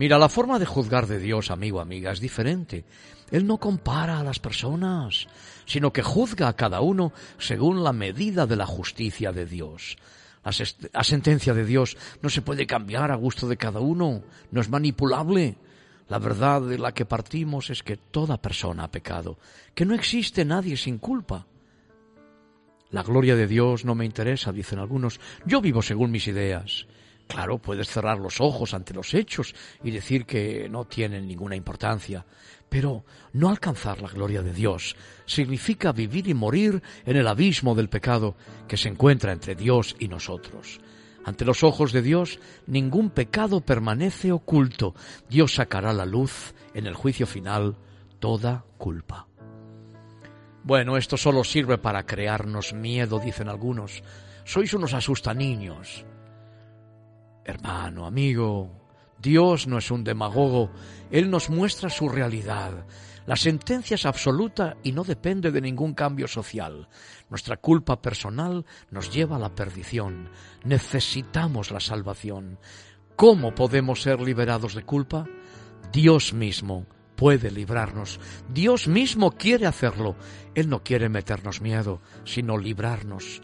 Mira, 0.00 0.16
la 0.16 0.30
forma 0.30 0.58
de 0.58 0.64
juzgar 0.64 1.06
de 1.06 1.18
Dios, 1.18 1.50
amigo, 1.50 1.78
amiga, 1.78 2.10
es 2.10 2.20
diferente. 2.20 2.86
Él 3.30 3.46
no 3.46 3.58
compara 3.58 4.18
a 4.18 4.24
las 4.24 4.38
personas, 4.38 5.26
sino 5.66 5.92
que 5.92 6.02
juzga 6.02 6.48
a 6.48 6.56
cada 6.56 6.80
uno 6.80 7.12
según 7.36 7.84
la 7.84 7.92
medida 7.92 8.46
de 8.46 8.56
la 8.56 8.64
justicia 8.64 9.30
de 9.30 9.44
Dios. 9.44 9.98
La, 10.42 11.04
sentencia 11.04 11.52
de 11.52 11.66
Dios 11.66 11.98
no 12.22 12.30
se 12.30 12.40
puede 12.40 12.66
cambiar 12.66 13.10
a 13.10 13.16
gusto 13.16 13.46
de 13.46 13.58
cada 13.58 13.80
uno, 13.80 14.22
no 14.50 14.60
es 14.62 14.70
manipulable. 14.70 15.58
La 16.08 16.18
verdad 16.18 16.62
de 16.62 16.78
la 16.78 16.94
que 16.94 17.04
partimos 17.04 17.68
es 17.68 17.82
que 17.82 17.98
toda 17.98 18.40
persona 18.40 18.84
ha 18.84 18.90
pecado, 18.90 19.36
que 19.74 19.84
no 19.84 19.94
existe 19.94 20.46
nadie 20.46 20.78
sin 20.78 20.96
culpa. 20.96 21.46
La 22.88 23.02
gloria 23.02 23.36
de 23.36 23.46
Dios 23.46 23.84
no 23.84 23.94
me 23.94 24.06
interesa, 24.06 24.50
dicen 24.50 24.78
algunos. 24.78 25.20
Yo 25.44 25.60
vivo 25.60 25.82
según 25.82 26.10
mis 26.10 26.26
ideas. 26.26 26.86
Claro, 27.30 27.58
puedes 27.58 27.88
cerrar 27.88 28.18
los 28.18 28.40
ojos 28.40 28.74
ante 28.74 28.92
los 28.92 29.14
hechos 29.14 29.54
y 29.84 29.92
decir 29.92 30.26
que 30.26 30.68
no 30.68 30.84
tienen 30.84 31.28
ninguna 31.28 31.54
importancia, 31.54 32.26
pero 32.68 33.04
no 33.34 33.48
alcanzar 33.48 34.02
la 34.02 34.08
gloria 34.08 34.42
de 34.42 34.52
Dios 34.52 34.96
significa 35.26 35.92
vivir 35.92 36.26
y 36.26 36.34
morir 36.34 36.82
en 37.06 37.16
el 37.16 37.28
abismo 37.28 37.76
del 37.76 37.88
pecado 37.88 38.34
que 38.66 38.76
se 38.76 38.88
encuentra 38.88 39.32
entre 39.32 39.54
Dios 39.54 39.94
y 40.00 40.08
nosotros. 40.08 40.80
Ante 41.24 41.44
los 41.44 41.62
ojos 41.62 41.92
de 41.92 42.02
Dios 42.02 42.40
ningún 42.66 43.10
pecado 43.10 43.60
permanece 43.60 44.32
oculto. 44.32 44.96
Dios 45.28 45.54
sacará 45.54 45.92
la 45.92 46.06
luz 46.06 46.54
en 46.74 46.88
el 46.88 46.94
juicio 46.94 47.28
final 47.28 47.76
toda 48.18 48.64
culpa. 48.76 49.28
Bueno, 50.64 50.96
esto 50.96 51.16
solo 51.16 51.44
sirve 51.44 51.78
para 51.78 52.06
crearnos 52.06 52.72
miedo, 52.72 53.20
dicen 53.20 53.48
algunos. 53.48 54.02
Sois 54.44 54.74
unos 54.74 54.94
niños. 55.36 56.04
Hermano, 57.50 58.06
amigo, 58.06 58.70
Dios 59.18 59.66
no 59.66 59.78
es 59.78 59.90
un 59.90 60.04
demagogo, 60.04 60.70
Él 61.10 61.30
nos 61.30 61.50
muestra 61.50 61.90
su 61.90 62.08
realidad. 62.08 62.86
La 63.26 63.34
sentencia 63.34 63.96
es 63.96 64.06
absoluta 64.06 64.76
y 64.84 64.92
no 64.92 65.02
depende 65.02 65.50
de 65.50 65.60
ningún 65.60 65.92
cambio 65.94 66.28
social. 66.28 66.88
Nuestra 67.28 67.56
culpa 67.56 68.00
personal 68.00 68.64
nos 68.92 69.12
lleva 69.12 69.34
a 69.34 69.40
la 69.40 69.52
perdición. 69.52 70.30
Necesitamos 70.62 71.72
la 71.72 71.80
salvación. 71.80 72.60
¿Cómo 73.16 73.52
podemos 73.52 74.00
ser 74.00 74.20
liberados 74.20 74.76
de 74.76 74.84
culpa? 74.84 75.26
Dios 75.92 76.32
mismo 76.32 76.86
puede 77.16 77.50
librarnos. 77.50 78.20
Dios 78.48 78.86
mismo 78.86 79.32
quiere 79.32 79.66
hacerlo. 79.66 80.14
Él 80.54 80.68
no 80.68 80.84
quiere 80.84 81.08
meternos 81.08 81.60
miedo, 81.60 82.00
sino 82.24 82.56
librarnos. 82.56 83.42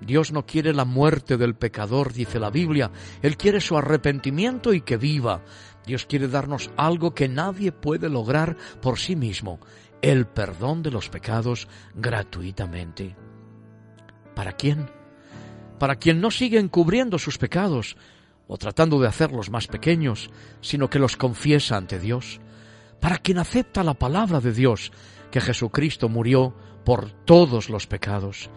Dios 0.00 0.32
no 0.32 0.46
quiere 0.46 0.72
la 0.72 0.84
muerte 0.84 1.36
del 1.36 1.54
pecador, 1.54 2.12
dice 2.12 2.40
la 2.40 2.50
Biblia. 2.50 2.90
Él 3.22 3.36
quiere 3.36 3.60
su 3.60 3.76
arrepentimiento 3.76 4.72
y 4.72 4.80
que 4.80 4.96
viva. 4.96 5.42
Dios 5.86 6.06
quiere 6.06 6.28
darnos 6.28 6.70
algo 6.76 7.14
que 7.14 7.28
nadie 7.28 7.72
puede 7.72 8.08
lograr 8.08 8.56
por 8.80 8.98
sí 8.98 9.14
mismo, 9.14 9.60
el 10.00 10.26
perdón 10.26 10.82
de 10.82 10.90
los 10.90 11.10
pecados 11.10 11.68
gratuitamente. 11.94 13.14
¿Para 14.34 14.52
quién? 14.52 14.90
Para 15.78 15.96
quien 15.96 16.20
no 16.20 16.30
sigue 16.30 16.58
encubriendo 16.58 17.18
sus 17.18 17.36
pecados 17.36 17.96
o 18.46 18.56
tratando 18.56 18.98
de 19.00 19.08
hacerlos 19.08 19.50
más 19.50 19.66
pequeños, 19.66 20.30
sino 20.60 20.88
que 20.88 20.98
los 20.98 21.16
confiesa 21.16 21.76
ante 21.76 21.98
Dios. 21.98 22.40
Para 23.00 23.18
quien 23.18 23.38
acepta 23.38 23.84
la 23.84 23.94
palabra 23.94 24.40
de 24.40 24.52
Dios, 24.52 24.92
que 25.30 25.40
Jesucristo 25.40 26.08
murió 26.08 26.54
por 26.84 27.10
todos 27.10 27.68
los 27.68 27.86
pecados 27.86 28.50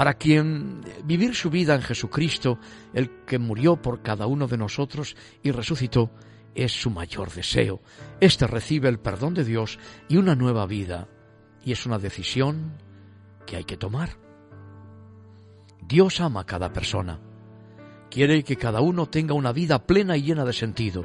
para 0.00 0.14
quien 0.14 0.80
vivir 1.04 1.34
su 1.34 1.50
vida 1.50 1.74
en 1.74 1.82
Jesucristo, 1.82 2.58
el 2.94 3.22
que 3.26 3.38
murió 3.38 3.76
por 3.76 4.00
cada 4.00 4.26
uno 4.26 4.48
de 4.48 4.56
nosotros 4.56 5.14
y 5.42 5.50
resucitó, 5.50 6.10
es 6.54 6.72
su 6.72 6.88
mayor 6.88 7.30
deseo. 7.30 7.82
Este 8.18 8.46
recibe 8.46 8.88
el 8.88 8.98
perdón 8.98 9.34
de 9.34 9.44
Dios 9.44 9.78
y 10.08 10.16
una 10.16 10.34
nueva 10.34 10.64
vida, 10.64 11.06
y 11.62 11.72
es 11.72 11.84
una 11.84 11.98
decisión 11.98 12.78
que 13.44 13.56
hay 13.56 13.64
que 13.64 13.76
tomar. 13.76 14.16
Dios 15.86 16.22
ama 16.22 16.40
a 16.40 16.46
cada 16.46 16.72
persona. 16.72 17.20
Quiere 18.10 18.42
que 18.42 18.56
cada 18.56 18.80
uno 18.80 19.04
tenga 19.04 19.34
una 19.34 19.52
vida 19.52 19.86
plena 19.86 20.16
y 20.16 20.22
llena 20.22 20.46
de 20.46 20.54
sentido. 20.54 21.04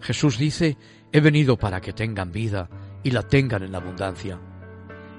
Jesús 0.00 0.38
dice, 0.38 0.78
he 1.10 1.18
venido 1.20 1.56
para 1.56 1.80
que 1.80 1.92
tengan 1.92 2.30
vida 2.30 2.70
y 3.02 3.10
la 3.10 3.24
tengan 3.24 3.64
en 3.64 3.74
abundancia. 3.74 4.38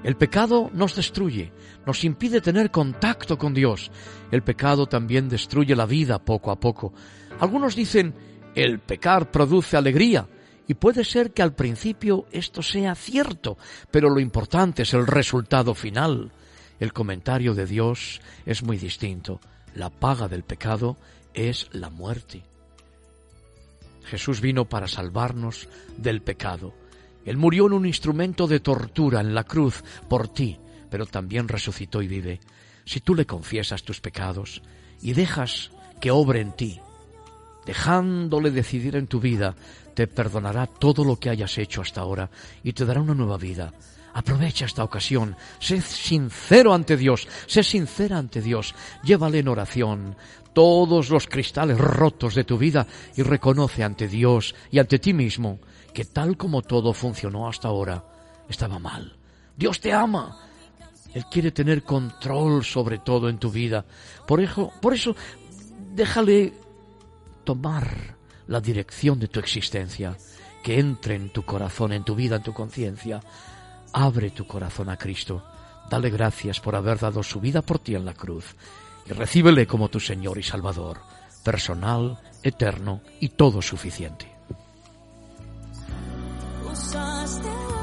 El 0.02 0.16
pecado 0.16 0.70
nos 0.72 0.96
destruye, 0.96 1.52
nos 1.86 2.04
impide 2.04 2.40
tener 2.40 2.70
contacto 2.70 3.36
con 3.36 3.52
Dios. 3.52 3.90
El 4.30 4.42
pecado 4.42 4.86
también 4.86 5.28
destruye 5.28 5.76
la 5.76 5.84
vida 5.84 6.18
poco 6.18 6.50
a 6.50 6.58
poco. 6.58 6.94
Algunos 7.38 7.76
dicen, 7.76 8.14
el 8.54 8.78
pecar 8.78 9.30
produce 9.30 9.76
alegría. 9.76 10.26
Y 10.66 10.74
puede 10.74 11.04
ser 11.04 11.32
que 11.32 11.42
al 11.42 11.52
principio 11.52 12.26
esto 12.30 12.62
sea 12.62 12.94
cierto, 12.94 13.58
pero 13.90 14.08
lo 14.08 14.20
importante 14.20 14.82
es 14.82 14.94
el 14.94 15.06
resultado 15.06 15.74
final. 15.74 16.30
El 16.78 16.92
comentario 16.92 17.54
de 17.54 17.66
Dios 17.66 18.20
es 18.46 18.62
muy 18.62 18.78
distinto. 18.78 19.40
La 19.74 19.90
paga 19.90 20.28
del 20.28 20.44
pecado 20.44 20.96
es 21.34 21.68
la 21.72 21.90
muerte. 21.90 22.42
Jesús 24.04 24.40
vino 24.40 24.68
para 24.68 24.88
salvarnos 24.88 25.68
del 25.96 26.22
pecado. 26.22 26.72
Él 27.24 27.36
murió 27.36 27.66
en 27.66 27.74
un 27.74 27.86
instrumento 27.86 28.46
de 28.46 28.60
tortura 28.60 29.20
en 29.20 29.34
la 29.34 29.44
cruz 29.44 29.82
por 30.08 30.28
ti, 30.28 30.58
pero 30.90 31.06
también 31.06 31.48
resucitó 31.48 32.02
y 32.02 32.08
vive. 32.08 32.40
Si 32.84 33.00
tú 33.00 33.14
le 33.14 33.26
confiesas 33.26 33.82
tus 33.82 34.00
pecados 34.00 34.62
y 35.02 35.12
dejas 35.12 35.70
que 36.00 36.10
obre 36.10 36.40
en 36.40 36.52
ti, 36.52 36.80
dejándole 37.66 38.50
decidir 38.50 38.96
en 38.96 39.06
tu 39.06 39.20
vida, 39.20 39.54
te 39.94 40.06
perdonará 40.06 40.66
todo 40.66 41.04
lo 41.04 41.16
que 41.16 41.30
hayas 41.30 41.58
hecho 41.58 41.82
hasta 41.82 42.00
ahora 42.00 42.30
y 42.64 42.72
te 42.72 42.84
dará 42.84 43.00
una 43.00 43.14
nueva 43.14 43.36
vida. 43.36 43.72
Aprovecha 44.12 44.64
esta 44.64 44.82
ocasión, 44.82 45.36
sé 45.60 45.80
sincero 45.80 46.74
ante 46.74 46.96
Dios, 46.96 47.28
sé 47.46 47.62
sincera 47.62 48.18
ante 48.18 48.42
Dios, 48.42 48.74
llévale 49.04 49.38
en 49.38 49.46
oración 49.48 50.16
todos 50.52 51.10
los 51.10 51.28
cristales 51.28 51.78
rotos 51.78 52.34
de 52.34 52.42
tu 52.42 52.58
vida 52.58 52.86
y 53.16 53.22
reconoce 53.22 53.84
ante 53.84 54.08
Dios 54.08 54.54
y 54.72 54.80
ante 54.80 54.98
ti 54.98 55.12
mismo 55.12 55.60
que 55.92 56.04
tal 56.04 56.36
como 56.36 56.62
todo 56.62 56.92
funcionó 56.92 57.48
hasta 57.48 57.68
ahora, 57.68 58.04
estaba 58.48 58.78
mal. 58.78 59.16
Dios 59.56 59.80
te 59.80 59.92
ama. 59.92 60.38
Él 61.12 61.24
quiere 61.30 61.50
tener 61.50 61.82
control 61.82 62.64
sobre 62.64 62.98
todo 62.98 63.28
en 63.28 63.38
tu 63.38 63.50
vida. 63.50 63.84
Por 64.26 64.40
eso, 64.40 64.72
por 64.80 64.94
eso, 64.94 65.16
déjale 65.92 66.52
tomar 67.44 68.16
la 68.46 68.60
dirección 68.60 69.18
de 69.18 69.28
tu 69.28 69.40
existencia, 69.40 70.16
que 70.62 70.78
entre 70.78 71.16
en 71.16 71.30
tu 71.30 71.44
corazón, 71.44 71.92
en 71.92 72.04
tu 72.04 72.14
vida, 72.14 72.36
en 72.36 72.42
tu 72.42 72.52
conciencia. 72.52 73.20
Abre 73.92 74.30
tu 74.30 74.46
corazón 74.46 74.88
a 74.88 74.96
Cristo. 74.96 75.44
Dale 75.90 76.10
gracias 76.10 76.60
por 76.60 76.76
haber 76.76 76.98
dado 76.98 77.22
su 77.22 77.40
vida 77.40 77.62
por 77.62 77.80
ti 77.80 77.96
en 77.96 78.04
la 78.04 78.14
cruz 78.14 78.54
y 79.06 79.12
recíbele 79.12 79.66
como 79.66 79.88
tu 79.88 79.98
Señor 79.98 80.38
y 80.38 80.42
Salvador, 80.42 81.00
personal, 81.42 82.18
eterno 82.42 83.00
y 83.18 83.30
todo 83.30 83.60
suficiente. 83.60 84.39
Pequeña 86.74 87.79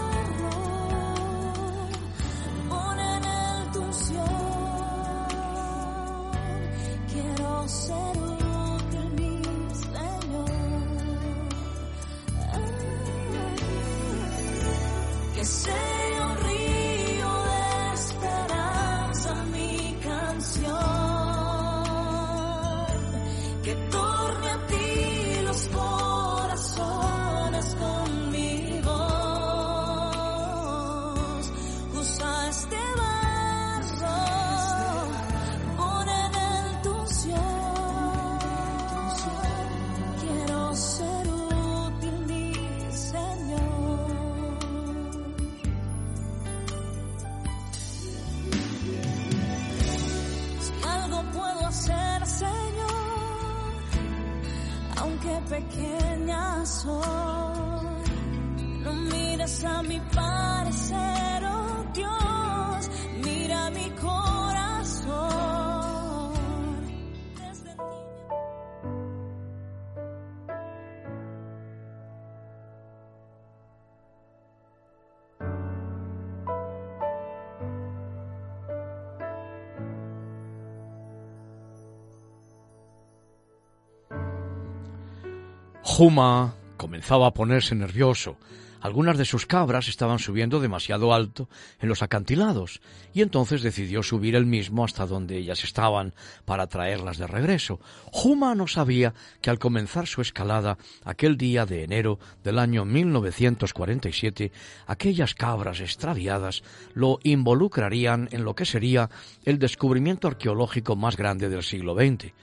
Juma 85.98 86.54
comenzaba 86.78 87.26
a 87.26 87.34
ponerse 87.34 87.74
nervioso. 87.74 88.38
Algunas 88.82 89.18
de 89.18 89.26
sus 89.26 89.48
cabras 89.48 89.88
estaban 89.88 90.20
subiendo 90.20 90.60
demasiado 90.60 91.12
alto 91.12 91.50
en 91.82 91.90
los 91.90 92.04
acantilados, 92.04 92.82
y 93.16 93.24
entonces 93.24 93.64
decidió 93.64 94.04
subir 94.04 94.36
él 94.36 94.46
mismo 94.46 94.86
hasta 94.86 95.08
donde 95.08 95.40
ellas 95.40 95.64
estaban 95.64 96.14
para 96.46 96.68
traerlas 96.68 97.18
de 97.18 97.26
regreso. 97.26 97.80
Juma 98.12 98.54
no 98.54 98.68
sabía 98.68 99.16
que 99.42 99.50
al 99.50 99.58
comenzar 99.58 100.06
su 100.06 100.22
escalada 100.22 100.78
aquel 101.04 101.36
día 101.36 101.66
de 101.66 101.84
enero 101.84 102.20
del 102.44 102.60
año 102.60 102.86
1947, 102.86 104.52
aquellas 104.86 105.34
cabras 105.34 105.80
extraviadas 105.80 106.62
lo 106.94 107.18
involucrarían 107.24 108.30
en 108.32 108.44
lo 108.44 108.54
que 108.54 108.66
sería 108.66 109.10
el 109.46 109.58
descubrimiento 109.58 110.28
arqueológico 110.28 110.96
más 110.96 111.18
grande 111.18 111.50
del 111.50 111.64
siglo 111.64 111.96
XX. 111.96 112.34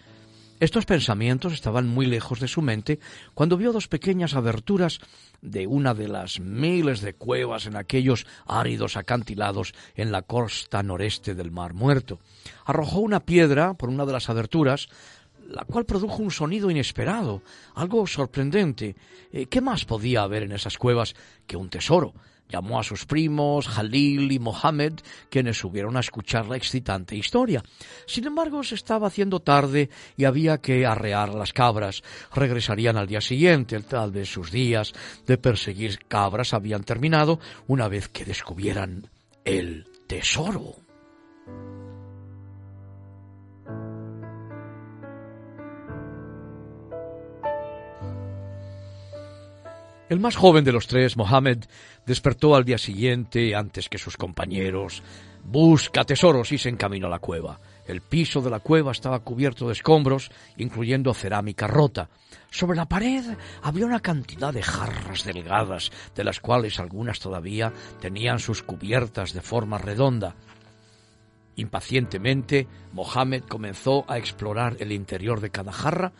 Estos 0.61 0.87
pensamientos 0.87 1.53
estaban 1.53 1.89
muy 1.89 2.07
lejos 2.07 2.39
de 2.39 2.49
su 2.49 2.63
mente 2.63 3.01
cuando 3.35 3.57
vio 3.57 3.73
dos 3.73 3.89
pequeñas 3.89 4.35
aberturas 4.35 5.01
de 5.43 5.67
una 5.67 5.95
de 5.95 6.09
las 6.09 6.39
miles 6.39 7.01
de 7.01 7.15
cuevas 7.15 7.67
en 7.67 7.77
aquellos 7.77 8.25
áridos 8.47 8.97
acantilados 8.97 9.75
en 9.97 10.13
la 10.13 10.23
costa 10.23 10.83
noreste 10.83 11.35
del 11.35 11.51
Mar 11.51 11.75
Muerto. 11.75 12.21
Arrojó 12.65 13.01
una 13.01 13.21
piedra 13.21 13.75
por 13.75 13.89
una 13.89 14.07
de 14.07 14.13
las 14.13 14.31
aberturas, 14.31 14.89
la 15.49 15.65
cual 15.65 15.85
produjo 15.85 16.23
un 16.23 16.31
sonido 16.31 16.71
inesperado, 16.71 17.43
algo 17.75 18.07
sorprendente. 18.07 18.95
Eh, 19.33 19.47
¿Qué 19.47 19.61
más 19.61 19.85
podía 19.85 20.23
haber 20.23 20.45
en 20.45 20.53
esas 20.53 20.79
cuevas 20.79 21.15
que 21.47 21.57
un 21.57 21.69
tesoro? 21.69 22.15
Llamó 22.49 22.79
a 22.79 22.85
sus 22.85 23.07
primos, 23.07 23.67
Jalil 23.69 24.31
y 24.31 24.39
Mohammed, 24.39 24.95
quienes 25.31 25.59
subieron 25.59 25.97
a 25.97 26.01
escuchar 26.01 26.47
la 26.47 26.57
excitante 26.57 27.17
historia. 27.17 27.63
Sin 28.07 28.27
embargo, 28.27 28.63
se 28.63 28.75
estaba 28.75 29.07
haciendo 29.07 29.41
tarde 29.41 29.91
y 30.17 30.25
había 30.25 30.59
que 30.59 30.87
arrear 30.87 31.35
las 31.35 31.53
cabras. 31.53 32.03
Regresarían 32.35 32.97
al 32.97 33.07
día 33.07 33.21
siguiente, 33.21 33.81
tal 33.81 34.13
vez 34.13 34.29
sus 34.29 34.51
días 34.51 34.93
de 35.27 35.39
perseguir 35.39 35.99
cabras 36.07 36.55
habían 36.55 36.85
terminado 36.85 37.41
una 37.67 37.89
vez 37.89 38.09
que 38.09 38.25
descubrieran 38.25 39.11
el 39.45 39.87
tesoro. 40.07 40.77
El 50.11 50.21
más 50.21 50.37
joven 50.37 50.65
de 50.65 50.73
los 50.73 50.87
tres, 50.87 51.17
Mohammed, 51.17 51.65
despertó 52.05 52.55
al 52.55 52.65
día 52.65 52.77
siguiente 52.77 53.55
antes 53.55 53.89
que 53.89 53.97
sus 53.97 54.19
compañeros. 54.19 55.03
Busca 55.43 56.05
tesoros 56.05 56.53
y 56.53 56.59
se 56.59 56.69
encaminó 56.69 57.07
a 57.07 57.11
la 57.11 57.21
cueva. 57.21 57.59
El 57.87 58.03
piso 58.03 58.43
de 58.43 58.51
la 58.51 58.61
cueva 58.61 58.93
estaba 58.93 59.21
cubierto 59.21 59.67
de 59.67 59.73
escombros, 59.73 60.31
incluyendo 60.59 61.15
cerámica 61.15 61.67
rota. 61.67 62.11
Sobre 62.51 62.77
la 62.77 62.87
pared 62.87 63.25
había 63.63 63.87
una 63.87 64.01
cantidad 64.01 64.53
de 64.53 64.63
jarras 64.63 65.25
delgadas, 65.25 65.91
de 66.15 66.25
las 66.25 66.39
cuales 66.39 66.79
algunas 66.79 67.19
todavía 67.19 67.73
tenían 68.01 68.41
sus 68.41 68.63
cubiertas 68.63 69.33
de 69.33 69.41
forma 69.41 69.79
redonda. 69.79 70.37
Impacientemente, 71.57 72.67
Mohammed 72.93 73.45
comenzó 73.45 74.05
a 74.07 74.19
explorar 74.19 74.77
el 74.81 74.93
interior 74.93 75.41
de 75.41 75.51
cada 75.51 75.73
jarra, 75.73 76.13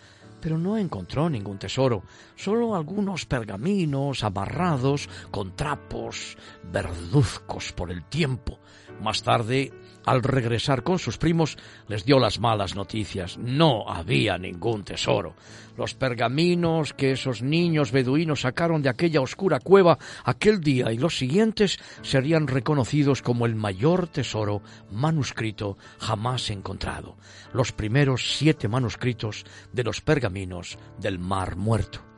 pero 0.45 0.59
no 0.59 0.77
encontró 0.77 1.31
ningún 1.31 1.59
tesoro, 1.59 2.03
solo 2.37 2.77
algunos 2.77 3.25
pergaminos 3.25 4.23
amarrados 4.25 5.09
con 5.31 5.57
trapos 5.57 6.37
verduzcos 6.71 7.73
por 7.73 7.91
el 7.91 8.05
tiempo. 8.05 8.59
Más 9.01 9.23
tarde, 9.23 9.73
al 10.07 10.23
regresar 10.23 10.83
con 10.83 10.99
sus 10.99 11.19
primos, 11.19 11.57
les 11.89 12.05
dio 12.05 12.19
las 12.19 12.39
malas 12.39 12.75
noticias. 12.75 13.39
No 13.39 13.89
había 13.89 14.39
ningún 14.39 14.85
tesoro. 14.85 15.35
Los 15.77 15.95
pergaminos 15.95 16.95
que 16.95 17.13
esos 17.13 17.43
niños 17.43 17.91
beduinos 17.91 18.43
sacaron 18.43 18.83
de 18.83 18.89
aquella 18.89 19.21
oscura 19.21 19.59
cueva 19.59 19.99
aquel 20.25 20.61
día 20.61 20.93
y 20.93 20.99
los 20.99 21.19
siguientes 21.19 21.79
serían 22.03 22.47
reconocidos 22.47 23.23
como 23.23 23.45
el 23.45 23.57
mayor 23.57 24.07
tesoro 24.07 24.63
manuscrito 24.93 25.77
jamás 25.99 26.51
encontrado. 26.51 27.17
Los 27.53 27.73
primeros 27.73 28.37
siete 28.37 28.69
manuscritos 28.69 29.45
de 29.73 29.83
los 29.83 30.01
pergaminos 30.01 30.79
del 30.99 31.19
Mar 31.19 31.57
Muerto. 31.57 32.14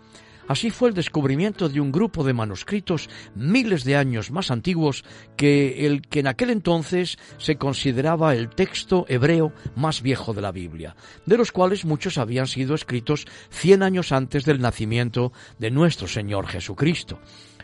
Así 0.48 0.70
fue 0.70 0.88
el 0.88 0.94
descubrimiento 0.94 1.68
de 1.68 1.80
un 1.80 1.90
grupo 1.90 2.22
de 2.22 2.32
manuscritos 2.32 3.09
miles 3.35 3.85
de 3.85 3.96
años 3.96 4.30
más 4.30 4.50
antiguos 4.50 5.04
que 5.37 5.87
el 5.87 6.02
que 6.02 6.20
en 6.20 6.28
aquel 6.28 6.50
entonces 6.50 7.18
se 7.38 7.56
consideraba 7.56 8.35
el 8.35 8.48
texto 8.50 9.06
hebreo 9.09 9.52
más 9.74 10.02
viejo 10.02 10.35
de 10.35 10.42
la 10.42 10.52
Biblia, 10.52 10.94
de 11.24 11.37
los 11.37 11.50
cuales 11.50 11.85
muchos 11.85 12.18
habían 12.18 12.46
sido 12.46 12.74
escritos 12.74 13.26
cien 13.50 13.82
años 13.82 14.12
antes 14.12 14.44
del 14.44 14.61
nacimiento 14.61 15.32
de 15.59 15.70
nuestro 15.70 16.06
Señor 16.06 16.46
Jesucristo. 16.46 17.18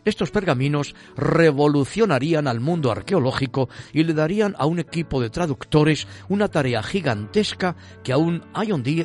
Estos 0.04 0.32
pergaminos 0.32 0.96
revolucionarían 1.16 2.48
al 2.48 2.58
mundo 2.58 2.90
arqueológico 2.90 3.68
y 3.92 4.02
le 4.02 4.14
darían 4.14 4.56
a 4.58 4.66
un 4.66 4.80
equipo 4.80 5.20
de 5.20 5.30
traductores 5.30 6.08
una 6.28 6.48
tarea 6.48 6.82
gigantesca 6.82 7.76
que 8.02 8.12
aún 8.12 8.42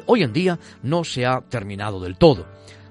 hoy 0.07 0.23
en 0.23 0.33
día 0.33 0.59
no 0.81 1.03
se 1.03 1.27
ha 1.27 1.41
terminado 1.41 1.99
del 1.99 2.17
todo. 2.17 2.47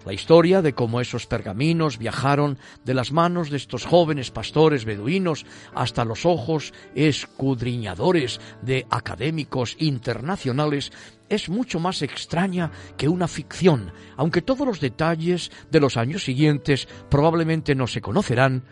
La 0.06 0.12
historia 0.12 0.62
de 0.62 0.72
cómo 0.72 1.00
esos 1.00 1.26
pergaminos 1.26 1.98
viajaron 1.98 2.58
de 2.84 2.94
las 2.94 3.10
manos 3.10 3.50
de 3.50 3.56
estos 3.56 3.84
jóvenes 3.84 4.30
pastores 4.30 4.84
beduinos 4.84 5.44
hasta 5.74 6.04
los 6.04 6.24
ojos 6.24 6.72
escudriñadores 6.94 8.40
de 8.62 8.86
académicos 8.88 9.74
internacionales 9.80 10.92
es 11.28 11.48
mucho 11.48 11.80
más 11.80 12.02
extraña 12.02 12.70
que 12.96 13.08
una 13.08 13.26
ficción, 13.26 13.90
aunque 14.16 14.42
todos 14.42 14.64
los 14.64 14.78
detalles 14.78 15.50
de 15.72 15.80
los 15.80 15.96
años 15.96 16.22
siguientes 16.22 16.86
probablemente 17.10 17.74
no 17.74 17.88
se 17.88 18.00
conocerán, 18.00 18.62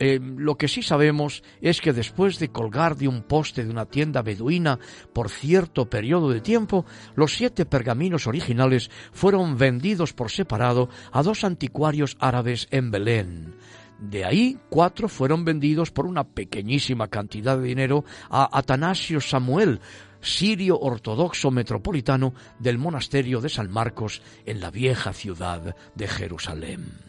eh, 0.00 0.20
lo 0.20 0.56
que 0.56 0.68
sí 0.68 0.82
sabemos 0.82 1.42
es 1.60 1.80
que 1.80 1.92
después 1.92 2.38
de 2.38 2.50
colgar 2.50 2.96
de 2.96 3.08
un 3.08 3.22
poste 3.22 3.64
de 3.64 3.70
una 3.70 3.86
tienda 3.86 4.22
beduina 4.22 4.78
por 5.12 5.30
cierto 5.30 5.90
periodo 5.90 6.30
de 6.30 6.40
tiempo, 6.40 6.84
los 7.14 7.34
siete 7.34 7.66
pergaminos 7.66 8.26
originales 8.26 8.90
fueron 9.12 9.58
vendidos 9.58 10.12
por 10.12 10.30
separado 10.30 10.88
a 11.12 11.22
dos 11.22 11.44
anticuarios 11.44 12.16
árabes 12.20 12.68
en 12.70 12.90
Belén. 12.90 13.54
De 13.98 14.24
ahí, 14.24 14.56
cuatro 14.68 15.08
fueron 15.08 15.44
vendidos 15.44 15.90
por 15.90 16.06
una 16.06 16.22
pequeñísima 16.22 17.08
cantidad 17.08 17.58
de 17.58 17.64
dinero 17.64 18.04
a 18.30 18.56
Atanasio 18.56 19.20
Samuel, 19.20 19.80
sirio 20.20 20.78
ortodoxo 20.78 21.50
metropolitano 21.50 22.32
del 22.60 22.78
monasterio 22.78 23.40
de 23.40 23.48
San 23.48 23.70
Marcos 23.70 24.22
en 24.46 24.60
la 24.60 24.70
vieja 24.70 25.12
ciudad 25.12 25.74
de 25.96 26.06
Jerusalén. 26.06 27.07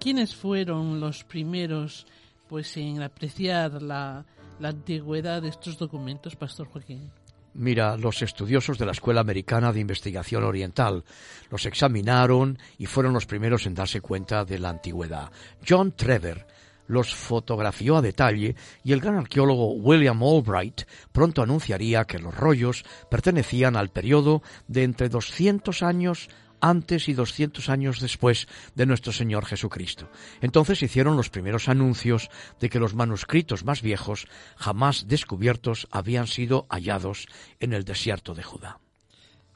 ¿Quiénes 0.00 0.34
fueron 0.34 1.00
los 1.00 1.24
primeros 1.24 2.06
pues 2.48 2.76
en 2.76 3.02
apreciar 3.02 3.82
la, 3.82 4.24
antigüedad 4.62 5.42
de 5.42 5.48
estos 5.48 5.76
documentos, 5.76 6.36
Pastor 6.36 6.68
Joaquín? 6.68 7.10
Mira, 7.54 7.96
los 7.96 8.22
estudiosos 8.22 8.78
de 8.78 8.86
la 8.86 8.92
Escuela 8.92 9.20
Americana 9.20 9.72
de 9.72 9.80
Investigación 9.80 10.44
Oriental 10.44 11.04
los 11.50 11.66
examinaron 11.66 12.58
y 12.78 12.86
fueron 12.86 13.12
los 13.12 13.26
primeros 13.26 13.66
en 13.66 13.74
darse 13.74 14.00
cuenta 14.00 14.44
de 14.44 14.60
la 14.60 14.70
antigüedad. 14.70 15.30
John 15.68 15.92
Trevor 15.92 16.46
los 16.86 17.14
fotografió 17.14 17.96
a 17.96 18.02
detalle 18.02 18.54
y 18.84 18.92
el 18.92 19.00
gran 19.00 19.16
arqueólogo 19.16 19.72
William 19.72 20.22
Albright 20.22 20.82
pronto 21.12 21.42
anunciaría 21.42 22.04
que 22.04 22.18
los 22.18 22.34
rollos 22.34 22.84
pertenecían 23.10 23.76
al 23.76 23.90
periodo 23.90 24.42
de 24.68 24.84
entre 24.84 25.08
200 25.08 25.82
años 25.82 26.28
antes 26.60 27.08
y 27.08 27.14
200 27.14 27.68
años 27.68 28.00
después 28.00 28.48
de 28.74 28.86
nuestro 28.86 29.12
Señor 29.12 29.46
Jesucristo. 29.46 30.10
Entonces 30.40 30.82
hicieron 30.82 31.16
los 31.16 31.30
primeros 31.30 31.68
anuncios 31.68 32.30
de 32.60 32.68
que 32.68 32.80
los 32.80 32.94
manuscritos 32.94 33.64
más 33.64 33.82
viejos, 33.82 34.26
jamás 34.56 35.06
descubiertos, 35.08 35.88
habían 35.90 36.26
sido 36.26 36.66
hallados 36.70 37.26
en 37.60 37.72
el 37.72 37.84
desierto 37.84 38.34
de 38.34 38.42
Judá. 38.42 38.80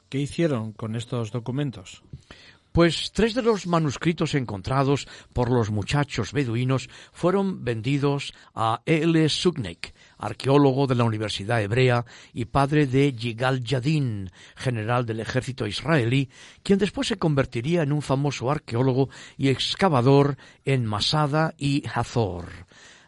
¿Qué 0.09 0.19
hicieron 0.19 0.73
con 0.73 0.95
estos 0.95 1.31
documentos? 1.31 2.03
Pues 2.73 3.11
tres 3.11 3.35
de 3.35 3.43
los 3.43 3.67
manuscritos 3.67 4.33
encontrados 4.33 5.07
por 5.31 5.51
los 5.51 5.69
muchachos 5.69 6.33
beduinos 6.33 6.89
fueron 7.11 7.63
vendidos 7.63 8.33
a 8.55 8.81
L. 8.87 9.29
Sugnik, 9.29 9.93
arqueólogo 10.25 10.87
de 10.87 10.95
la 10.95 11.03
Universidad 11.03 11.61
Hebrea 11.61 12.05
y 12.33 12.45
padre 12.45 12.87
de 12.87 13.13
Yigal 13.13 13.63
Yadin, 13.63 14.31
general 14.55 15.05
del 15.05 15.19
ejército 15.19 15.67
israelí, 15.67 16.29
quien 16.63 16.79
después 16.79 17.07
se 17.07 17.17
convertiría 17.17 17.83
en 17.83 17.91
un 17.91 18.01
famoso 18.01 18.49
arqueólogo 18.49 19.09
y 19.37 19.49
excavador 19.49 20.37
en 20.65 20.85
Masada 20.85 21.53
y 21.57 21.83
Hazor 21.93 22.47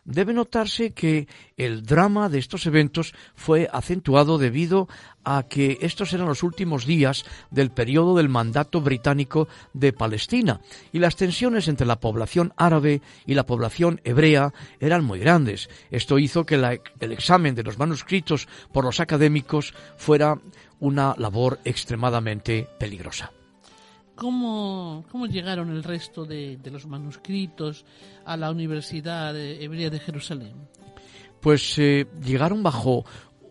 debe 0.06 0.34
notarse 0.34 0.92
que 0.92 1.28
el 1.58 1.84
drama 1.84 2.30
de 2.30 2.40
estos 2.40 2.66
eventos 2.66 3.14
fue 3.36 3.68
acentuado 3.72 4.38
debido 4.38 4.88
a 5.24 5.44
que 5.44 5.80
estos 5.82 6.14
eran 6.14 6.28
los 6.28 6.44
últimos 6.44 6.86
días 6.86 7.26
del 7.50 7.72
periodo 7.72 8.16
del 8.16 8.30
mandato 8.30 8.80
británico 8.82 9.48
de 9.74 9.92
Palestina 9.92 10.62
y 10.94 11.00
las 11.00 11.16
tensiones 11.16 11.68
entre 11.68 11.88
la 11.88 12.00
población 12.00 12.54
árabe 12.56 13.02
y 13.26 13.34
la 13.34 13.46
población 13.46 14.00
hebrea 14.04 14.54
eran 14.80 15.04
muy 15.04 15.20
grandes. 15.20 15.70
Esto 15.90 16.20
hizo 16.20 16.46
que 16.46 16.56
el 16.56 17.12
examen 17.12 17.56
de 17.56 17.64
los 17.64 17.80
manuscritos 17.80 18.48
por 18.72 18.86
los 18.86 19.00
académicos 19.00 19.74
fuera 19.98 20.40
una 20.80 21.16
labor 21.18 21.60
extremadamente 21.66 22.68
peligrosa. 22.80 23.32
¿Cómo, 24.16 25.06
cómo 25.12 25.26
llegaron 25.28 25.70
el 25.72 25.84
resto 25.84 26.26
de, 26.26 26.58
de 26.58 26.72
los 26.72 26.88
manuscritos 26.88 27.86
a 28.24 28.38
la 28.38 28.50
Universidad 28.50 29.38
Hebrea 29.38 29.90
de 29.90 30.00
Jerusalén? 30.00 30.54
Pues 31.42 31.78
eh, 31.78 32.08
llegaron 32.24 32.64
bajo 32.64 33.06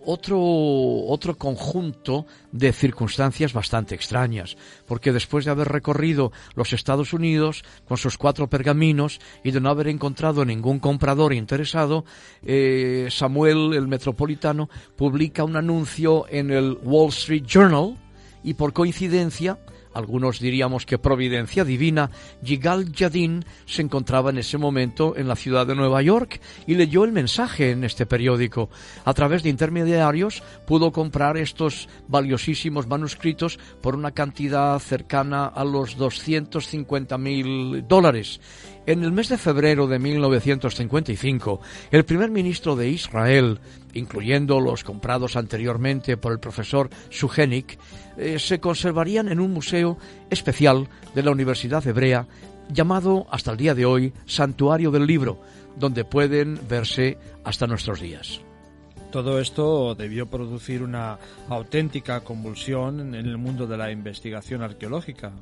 otro, 0.07 0.39
otro 0.39 1.37
conjunto 1.37 2.27
de 2.53 2.73
circunstancias 2.73 3.53
bastante 3.53 3.95
extrañas, 3.95 4.57
porque 4.87 5.13
después 5.13 5.45
de 5.45 5.51
haber 5.51 5.69
recorrido 5.69 6.33
los 6.55 6.73
Estados 6.73 7.13
Unidos 7.13 7.65
con 7.87 7.97
sus 7.97 8.19
cuatro 8.19 8.49
pergaminos 8.49 9.21
y 9.43 9.51
de 9.51 9.61
no 9.61 9.71
haber 9.71 9.89
encontrado 9.89 10.45
ningún 10.45 10.79
comprador 10.79 11.33
interesado, 11.33 12.05
eh, 12.43 13.09
Samuel, 13.11 13.75
el 13.75 13.89
metropolitano, 13.89 14.69
publica 14.97 15.45
un 15.45 15.57
anuncio 15.57 16.27
en 16.29 16.51
el 16.51 16.79
Wall 16.83 17.09
Street 17.09 17.45
Journal 17.47 17.97
y 18.43 18.55
por 18.55 18.73
coincidencia 18.73 19.59
algunos 19.95 20.41
diríamos 20.41 20.87
que 20.87 20.99
providencia 20.99 21.65
divina, 21.65 22.11
Yigal 22.43 22.93
Yadin 22.93 23.45
se 23.67 23.83
encontraba 23.83 24.31
en 24.31 24.39
ese 24.39 24.59
momento 24.59 25.15
en 25.17 25.29
la 25.29 25.37
ciudad 25.37 25.67
de 25.67 25.75
Nueva 25.75 26.03
York 26.03 26.41
y 26.67 26.75
leyó 26.75 27.05
el 27.05 27.13
mensaje 27.13 27.71
en 27.71 27.85
este 27.85 28.07
periódico. 28.07 28.71
A 29.05 29.15
través 29.15 29.43
de 29.43 29.51
intermediarios 29.51 30.43
pudo 30.67 30.93
comprar 30.93 31.37
estos 31.37 31.89
valiosísimos 32.09 32.87
manuscritos 32.87 33.59
por 33.81 33.95
una 33.95 34.11
cantidad 34.11 34.79
cercana 34.79 35.47
a 35.47 35.65
los 35.65 35.97
250 35.97 37.19
mil 37.19 37.87
dólares. 37.87 38.41
En 38.87 39.03
el 39.03 39.13
mes 39.13 39.31
de 39.31 39.39
febrero 39.39 39.87
de 39.87 39.99
1955, 39.99 41.61
el 41.91 42.05
primer 42.05 42.31
ministro 42.31 42.77
de 42.77 42.91
Israel, 42.91 43.59
incluyendo 43.95 44.61
los 44.61 44.85
comprados 44.85 45.37
anteriormente 45.37 46.19
por 46.19 46.33
el 46.33 46.39
profesor 46.39 46.91
Sujenik, 47.09 47.79
eh, 48.19 48.39
se 48.39 48.61
conservarían 48.61 49.29
en 49.29 49.41
un 49.41 49.55
museo 49.55 49.97
especial 50.29 50.87
de 51.15 51.23
la 51.23 51.31
Universidad 51.31 51.87
Hebrea 51.87 52.27
llamado 52.69 53.27
hasta 53.31 53.53
el 53.53 53.57
día 53.57 53.75
de 53.75 53.87
hoy 53.87 54.13
Santuario 54.27 54.91
del 54.91 55.07
Libro, 55.07 55.41
donde 55.79 56.05
pueden 56.05 56.61
verse 56.69 57.17
hasta 57.43 57.67
nuestros 57.67 58.01
días. 58.01 58.43
Todo 59.11 59.41
esto 59.41 59.95
debió 59.95 60.27
producir 60.27 60.83
una 60.83 61.19
auténtica 61.49 62.21
convulsión 62.21 63.15
en 63.15 63.15
el 63.15 63.39
mundo 63.39 63.67
de 63.67 63.79
la 63.79 63.91
investigación 63.91 64.61
arqueológica. 64.61 65.33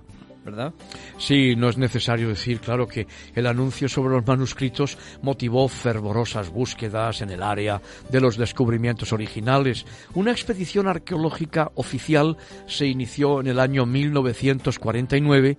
Sí, 1.19 1.55
no 1.57 1.69
es 1.69 1.79
necesario 1.79 2.29
decir, 2.29 2.61
claro, 2.61 2.89
que 2.89 3.07
el 3.35 3.47
anuncio 3.47 3.89
sobre 3.89 4.15
los 4.15 4.27
manuscritos 4.27 4.99
motivó 5.23 5.69
fervorosas 5.69 6.51
búsquedas 6.51 7.21
en 7.23 7.31
el 7.31 7.43
área 7.43 7.81
de 8.11 8.21
los 8.21 8.37
descubrimientos 8.37 9.13
originales. 9.13 9.87
Una 10.15 10.33
expedición 10.33 10.89
arqueológica 10.89 11.71
oficial 11.77 12.37
se 12.67 12.87
inició 12.87 13.41
en 13.41 13.47
el 13.47 13.61
año 13.61 13.87
1949 13.87 15.57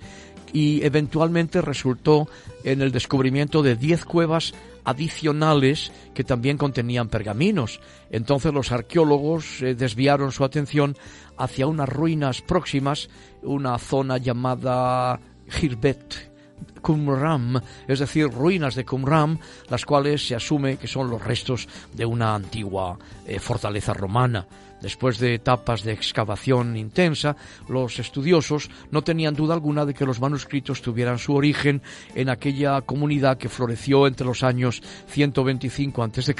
y 0.53 0.85
eventualmente 0.85 1.61
resultó 1.61 2.27
en 2.63 2.81
el 2.81 2.91
descubrimiento 2.91 3.63
de 3.63 3.75
10 3.75 4.05
cuevas 4.05 4.53
adicionales 4.85 5.91
que 6.13 6.23
también 6.23 6.57
contenían 6.57 7.09
pergaminos. 7.09 7.79
Entonces 8.11 8.53
los 8.53 8.71
arqueólogos 8.71 9.61
eh, 9.61 9.75
desviaron 9.75 10.31
su 10.31 10.43
atención 10.43 10.95
hacia 11.37 11.67
unas 11.67 11.89
ruinas 11.89 12.41
próximas, 12.41 13.09
una 13.43 13.77
zona 13.77 14.17
llamada 14.17 15.19
Girbet, 15.47 16.31
Qumram, 16.81 17.61
es 17.87 17.99
decir, 17.99 18.29
ruinas 18.29 18.75
de 18.75 18.85
Qumram, 18.85 19.39
las 19.69 19.85
cuales 19.85 20.27
se 20.27 20.35
asume 20.35 20.77
que 20.77 20.87
son 20.87 21.09
los 21.09 21.23
restos 21.23 21.67
de 21.93 22.05
una 22.05 22.35
antigua 22.35 22.97
eh, 23.25 23.39
fortaleza 23.39 23.93
romana. 23.93 24.45
Después 24.83 25.17
de 25.17 25.33
etapas 25.33 25.83
de 25.83 25.93
excavación 25.93 26.75
intensa, 26.75 27.37
los 27.69 27.99
estudiosos 27.99 28.69
no 28.91 29.01
tenían 29.01 29.33
duda 29.33 29.53
alguna 29.53 29.85
de 29.85 29.93
que 29.93 30.05
los 30.05 30.19
manuscritos 30.19 30.81
tuvieran 30.81 31.19
su 31.19 31.33
origen 31.33 31.81
en 32.15 32.27
aquella 32.27 32.81
comunidad 32.81 33.37
que 33.37 33.47
floreció 33.47 34.07
entre 34.07 34.27
los 34.27 34.43
años 34.43 34.83
125 35.07 36.03
a.C. 36.03 36.35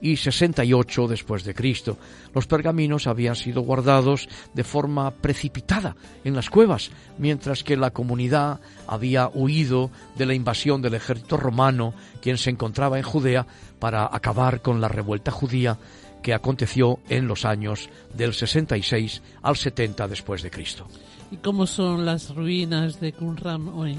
y 0.00 0.16
68 0.16 1.08
después 1.08 1.42
de 1.42 1.52
Cristo. 1.52 1.98
Los 2.32 2.46
pergaminos 2.46 3.08
habían 3.08 3.34
sido 3.34 3.62
guardados 3.62 4.28
de 4.54 4.62
forma 4.62 5.10
precipitada 5.10 5.96
en 6.22 6.36
las 6.36 6.50
cuevas, 6.50 6.92
mientras 7.18 7.64
que 7.64 7.76
la 7.76 7.90
comunidad 7.90 8.60
había 8.86 9.28
huido 9.34 9.90
de 10.16 10.26
la 10.26 10.34
invasión 10.34 10.80
del 10.80 10.94
ejército 10.94 11.36
romano, 11.38 11.92
quien 12.22 12.38
se 12.38 12.50
encontraba 12.50 12.98
en 12.98 13.04
Judea 13.04 13.48
para 13.80 14.08
acabar 14.12 14.62
con 14.62 14.80
la 14.80 14.86
revuelta 14.86 15.32
judía 15.32 15.76
que 16.24 16.32
aconteció 16.32 17.00
en 17.10 17.28
los 17.28 17.44
años 17.44 17.90
del 18.14 18.32
66 18.32 19.20
al 19.42 19.56
70 19.56 20.08
después 20.08 20.42
de 20.42 20.50
Cristo. 20.50 20.86
¿Y 21.30 21.36
cómo 21.36 21.66
son 21.66 22.06
las 22.06 22.34
ruinas 22.34 22.98
de 22.98 23.12
Qumran 23.12 23.68
hoy? 23.68 23.98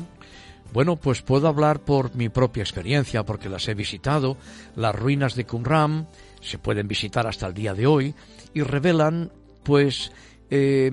Bueno, 0.74 0.96
pues 0.96 1.22
puedo 1.22 1.48
hablar 1.48 1.82
por 1.82 2.16
mi 2.16 2.30
propia 2.30 2.64
experiencia, 2.64 3.24
porque 3.24 3.48
las 3.48 3.68
he 3.68 3.76
visitado. 3.76 4.38
Las 4.76 4.96
ruinas 4.96 5.36
de 5.36 5.46
Qumran 5.46 6.08
se 6.42 6.58
pueden 6.58 6.88
visitar 6.88 7.28
hasta 7.28 7.46
el 7.46 7.54
día 7.54 7.76
de 7.76 7.86
hoy 7.86 8.16
y 8.56 8.64
revelan, 8.64 9.32
pues, 9.62 10.12
eh, 10.50 10.90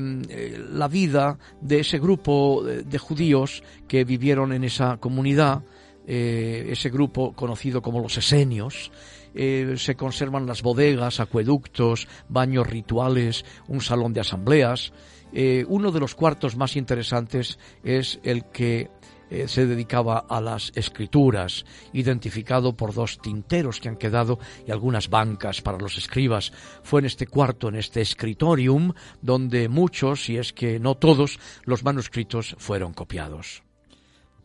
la 0.70 0.86
vida 0.86 1.38
de 1.62 1.80
ese 1.80 1.98
grupo 1.98 2.62
de 2.62 2.98
judíos 2.98 3.62
que 3.88 4.04
vivieron 4.04 4.52
en 4.52 4.64
esa 4.64 4.98
comunidad, 4.98 5.62
eh, 6.06 6.66
ese 6.68 6.90
grupo 6.90 7.32
conocido 7.32 7.80
como 7.80 8.00
los 8.00 8.18
esenios, 8.18 8.92
eh, 9.34 9.74
se 9.76 9.96
conservan 9.96 10.46
las 10.46 10.62
bodegas, 10.62 11.20
acueductos, 11.20 12.08
baños 12.28 12.66
rituales, 12.66 13.44
un 13.68 13.80
salón 13.80 14.12
de 14.12 14.20
asambleas. 14.20 14.92
Eh, 15.32 15.64
uno 15.68 15.90
de 15.90 16.00
los 16.00 16.14
cuartos 16.14 16.56
más 16.56 16.76
interesantes 16.76 17.58
es 17.82 18.20
el 18.22 18.44
que 18.46 18.90
eh, 19.32 19.48
se 19.48 19.66
dedicaba 19.66 20.26
a 20.28 20.42
las 20.42 20.72
escrituras, 20.74 21.64
identificado 21.94 22.76
por 22.76 22.92
dos 22.92 23.18
tinteros 23.18 23.80
que 23.80 23.88
han 23.88 23.96
quedado 23.96 24.38
y 24.66 24.70
algunas 24.70 25.08
bancas 25.08 25.62
para 25.62 25.78
los 25.78 25.96
escribas. 25.96 26.52
Fue 26.82 27.00
en 27.00 27.06
este 27.06 27.26
cuarto, 27.26 27.68
en 27.68 27.76
este 27.76 28.02
escritorium, 28.02 28.92
donde 29.22 29.70
muchos, 29.70 30.24
si 30.24 30.36
es 30.36 30.52
que 30.52 30.78
no 30.78 30.96
todos, 30.96 31.38
los 31.64 31.82
manuscritos 31.82 32.54
fueron 32.58 32.92
copiados. 32.92 33.62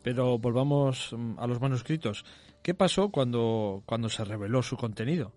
Pero 0.03 0.37
volvamos 0.37 1.11
mm, 1.11 1.33
a 1.37 1.47
los 1.47 1.59
manuscritos. 1.59 2.23
¿Qué 2.61 2.73
pasó 2.73 3.09
cuando, 3.09 3.83
cuando 3.85 4.09
se 4.09 4.25
reveló 4.25 4.61
su 4.61 4.77
contenido? 4.77 5.33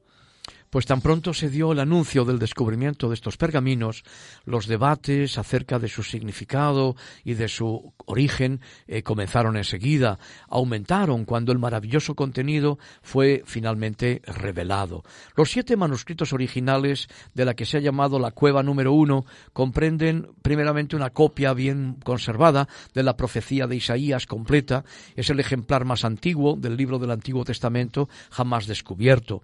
Pues 0.70 0.86
tan 0.86 1.00
pronto 1.00 1.34
se 1.34 1.50
dio 1.50 1.72
el 1.72 1.80
anuncio 1.80 2.24
del 2.24 2.38
descubrimiento 2.38 3.08
de 3.08 3.14
estos 3.14 3.36
pergaminos, 3.36 4.04
los 4.44 4.68
debates 4.68 5.36
acerca 5.36 5.80
de 5.80 5.88
su 5.88 6.04
significado 6.04 6.94
y 7.24 7.34
de 7.34 7.48
su 7.48 7.92
origen 8.06 8.60
eh, 8.86 9.02
comenzaron 9.02 9.56
enseguida, 9.56 10.20
aumentaron 10.48 11.24
cuando 11.24 11.50
el 11.50 11.58
maravilloso 11.58 12.14
contenido 12.14 12.78
fue 13.02 13.42
finalmente 13.46 14.22
revelado. 14.24 15.02
Los 15.34 15.50
siete 15.50 15.76
manuscritos 15.76 16.32
originales 16.32 17.08
de 17.34 17.46
la 17.46 17.54
que 17.54 17.66
se 17.66 17.78
ha 17.78 17.80
llamado 17.80 18.20
la 18.20 18.30
cueva 18.30 18.62
número 18.62 18.92
uno 18.92 19.24
comprenden 19.52 20.28
primeramente 20.40 20.94
una 20.94 21.10
copia 21.10 21.52
bien 21.52 21.96
conservada 22.04 22.68
de 22.94 23.02
la 23.02 23.16
profecía 23.16 23.66
de 23.66 23.74
Isaías 23.74 24.24
completa, 24.24 24.84
es 25.16 25.30
el 25.30 25.40
ejemplar 25.40 25.84
más 25.84 26.04
antiguo 26.04 26.54
del 26.54 26.76
libro 26.76 27.00
del 27.00 27.10
Antiguo 27.10 27.44
Testamento 27.44 28.08
jamás 28.30 28.68
descubierto. 28.68 29.42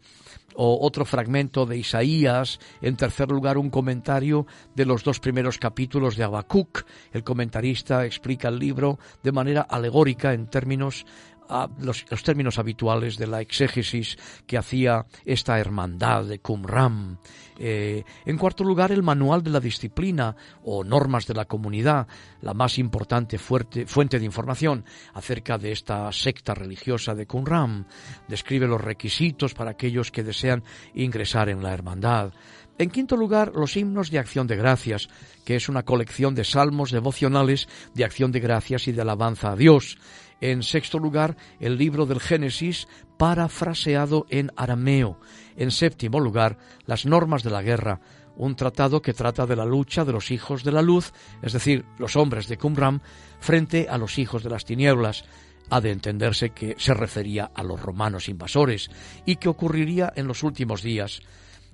O 0.58 0.86
otro 0.86 1.04
fragmento 1.16 1.64
de 1.64 1.78
Isaías, 1.78 2.60
en 2.82 2.94
tercer 2.94 3.30
lugar 3.30 3.56
un 3.56 3.70
comentario 3.70 4.46
de 4.74 4.84
los 4.84 5.02
dos 5.02 5.18
primeros 5.18 5.56
capítulos 5.56 6.14
de 6.14 6.24
Habacuc. 6.24 6.84
El 7.10 7.24
comentarista 7.24 8.04
explica 8.04 8.48
el 8.48 8.58
libro 8.58 8.98
de 9.22 9.32
manera 9.32 9.62
alegórica 9.62 10.34
en 10.34 10.46
términos 10.46 11.06
los, 11.78 12.04
términos 12.22 12.58
habituales 12.58 13.16
de 13.16 13.26
la 13.26 13.40
exégesis 13.40 14.16
que 14.46 14.58
hacía 14.58 15.06
esta 15.24 15.58
hermandad 15.58 16.24
de 16.24 16.38
Qumran. 16.38 17.18
Eh, 17.58 18.04
en 18.24 18.36
cuarto 18.36 18.64
lugar, 18.64 18.92
el 18.92 19.02
manual 19.02 19.42
de 19.42 19.50
la 19.50 19.60
disciplina 19.60 20.36
o 20.64 20.84
normas 20.84 21.26
de 21.26 21.34
la 21.34 21.46
comunidad, 21.46 22.06
la 22.42 22.54
más 22.54 22.78
importante 22.78 23.38
fuente 23.38 24.18
de 24.18 24.24
información 24.24 24.84
acerca 25.14 25.56
de 25.56 25.72
esta 25.72 26.10
secta 26.12 26.54
religiosa 26.54 27.14
de 27.14 27.26
Qumran. 27.26 27.86
Describe 28.28 28.66
los 28.66 28.80
requisitos 28.80 29.54
para 29.54 29.70
aquellos 29.70 30.10
que 30.10 30.22
desean 30.22 30.62
ingresar 30.94 31.48
en 31.48 31.62
la 31.62 31.72
hermandad. 31.72 32.32
En 32.78 32.90
quinto 32.90 33.16
lugar, 33.16 33.52
los 33.54 33.74
himnos 33.76 34.10
de 34.10 34.18
acción 34.18 34.46
de 34.46 34.56
gracias, 34.56 35.08
que 35.46 35.56
es 35.56 35.70
una 35.70 35.84
colección 35.84 36.34
de 36.34 36.44
salmos 36.44 36.90
devocionales 36.90 37.68
de 37.94 38.04
acción 38.04 38.32
de 38.32 38.40
gracias 38.40 38.86
y 38.86 38.92
de 38.92 39.00
alabanza 39.00 39.52
a 39.52 39.56
Dios. 39.56 39.96
En 40.40 40.62
sexto 40.62 40.98
lugar, 40.98 41.36
el 41.60 41.78
libro 41.78 42.06
del 42.06 42.20
Génesis, 42.20 42.88
parafraseado 43.16 44.26
en 44.28 44.52
arameo. 44.56 45.18
En 45.56 45.70
séptimo 45.70 46.20
lugar, 46.20 46.58
las 46.84 47.06
normas 47.06 47.42
de 47.42 47.50
la 47.50 47.62
guerra, 47.62 48.00
un 48.36 48.54
tratado 48.54 49.00
que 49.00 49.14
trata 49.14 49.46
de 49.46 49.56
la 49.56 49.64
lucha 49.64 50.04
de 50.04 50.12
los 50.12 50.30
hijos 50.30 50.62
de 50.62 50.72
la 50.72 50.82
luz, 50.82 51.12
es 51.42 51.52
decir, 51.52 51.84
los 51.98 52.16
hombres 52.16 52.48
de 52.48 52.58
Qumran, 52.58 53.02
frente 53.40 53.86
a 53.88 53.98
los 53.98 54.18
hijos 54.18 54.42
de 54.42 54.50
las 54.50 54.64
tinieblas. 54.64 55.24
Ha 55.70 55.80
de 55.80 55.90
entenderse 55.90 56.50
que 56.50 56.76
se 56.78 56.94
refería 56.94 57.50
a 57.52 57.64
los 57.64 57.80
romanos 57.80 58.28
invasores 58.28 58.90
y 59.24 59.36
que 59.36 59.48
ocurriría 59.48 60.12
en 60.14 60.28
los 60.28 60.42
últimos 60.42 60.82
días. 60.82 61.22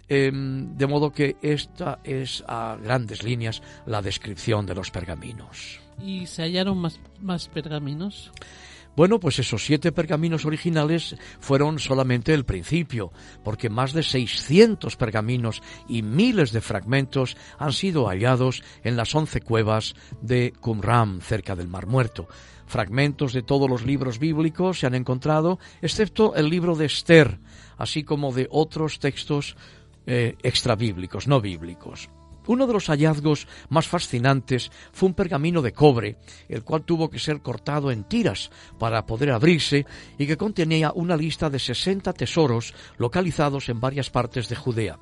Em, 0.09 0.77
de 0.77 0.87
modo 0.87 1.13
que 1.13 1.37
esta 1.43 2.01
es 2.05 2.43
a 2.47 2.77
grandes 2.83 3.23
líneas 3.23 3.63
la 3.87 4.03
descripción 4.03 4.67
de 4.67 4.75
los 4.75 4.91
pergaminos. 4.91 5.81
¿Y 6.01 6.27
se 6.27 6.43
hallaron 6.43 6.79
más, 6.79 7.01
más 7.21 7.49
pergaminos? 7.49 8.31
Bueno, 8.95 9.19
pues 9.19 9.39
esos 9.39 9.65
siete 9.65 9.91
pergaminos 9.91 10.45
originales 10.45 11.17
fueron 11.41 11.79
solamente 11.79 12.35
el 12.35 12.45
principio, 12.45 13.11
porque 13.43 13.71
más 13.71 13.95
de 13.95 14.03
600 14.03 14.97
pergaminos 14.97 15.63
y 15.89 16.03
miles 16.03 16.53
de 16.53 16.61
fragmentos 16.61 17.39
han 17.59 17.73
sido 17.73 18.07
hallados 18.09 18.63
en 18.85 18.97
las 18.97 19.15
once 19.15 19.41
cuevas 19.41 19.95
de 20.21 20.53
Qumran, 20.61 21.23
cerca 21.23 21.57
del 21.57 21.69
Mar 21.69 21.87
Muerto. 21.87 22.29
Fragmentos 22.67 23.33
de 23.33 23.43
todos 23.43 23.69
los 23.69 23.87
libros 23.87 24.19
bíblicos 24.19 24.81
se 24.81 24.87
han 24.87 24.95
encontrado, 24.95 25.59
excepto 25.81 26.35
el 26.35 26.51
libro 26.51 26.77
de 26.77 26.87
Esther, 26.87 27.39
así 27.79 28.05
como 28.05 28.33
de 28.33 28.47
otros 28.51 28.99
textos 28.99 29.57
eh, 30.07 30.37
extrabíblicos, 30.43 31.27
no 31.27 31.41
bíblicos. 31.41 32.11
Uno 32.47 32.67
de 32.67 32.73
los 32.73 32.87
hallazgos 32.87 33.47
más 33.69 33.87
fascinantes 33.87 34.71
fue 34.93 35.09
un 35.09 35.15
pergamino 35.15 35.63
de 35.63 35.73
cobre, 35.73 36.17
el 36.49 36.65
cual 36.65 36.85
tuvo 36.85 37.11
que 37.11 37.19
ser 37.19 37.41
cortado 37.41 37.91
en 37.91 38.05
tiras 38.05 38.51
para 38.79 39.07
poder 39.07 39.31
abrirse 39.31 39.87
y 40.19 40.27
que 40.27 40.37
contenía 40.37 40.93
una 40.95 41.17
lista 41.17 41.51
de 41.51 41.59
60 41.59 42.13
tesoros 42.13 42.75
localizados 42.99 43.69
en 43.69 43.81
varias 43.81 44.11
partes 44.11 44.49
de 44.49 44.57
Judea 44.57 44.99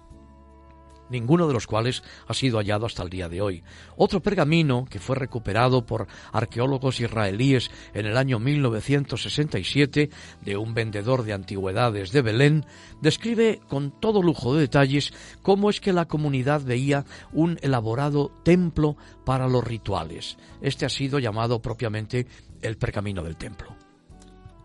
ninguno 1.11 1.47
de 1.47 1.55
los 1.55 1.67
cuales 1.67 2.03
ha 2.27 2.35
sido 2.35 2.59
hallado 2.59 2.87
hasta 2.87 3.03
el 3.03 3.11
día 3.11 3.29
de 3.29 3.41
hoy. 3.41 3.63
Otro 3.97 4.21
pergamino, 4.21 4.87
que 4.89 4.99
fue 4.99 5.17
recuperado 5.17 5.85
por 5.85 6.07
arqueólogos 6.33 7.01
israelíes 7.01 7.71
en 7.95 8.07
el 8.07 8.17
año 8.17 8.39
1967 8.39 10.11
de 10.43 10.57
un 10.57 10.75
vendedor 10.75 11.25
de 11.25 11.33
antigüedades 11.33 12.13
de 12.13 12.23
Belén, 12.23 12.65
describe 13.01 13.61
con 13.69 13.91
todo 14.01 14.23
lujo 14.23 14.55
de 14.55 14.63
detalles 14.63 15.13
cómo 15.43 15.71
es 15.71 15.81
que 15.81 15.93
la 15.93 16.07
comunidad 16.07 16.63
veía 16.63 17.05
un 17.33 17.59
elaborado 17.63 18.31
templo 18.45 18.97
para 19.25 19.49
los 19.49 19.65
rituales. 19.65 20.39
Este 20.61 20.87
ha 20.87 20.89
sido 20.89 21.19
llamado 21.19 21.61
propiamente 21.61 22.27
el 22.63 22.77
pergamino 22.77 23.23
del 23.23 23.37
templo. 23.37 23.77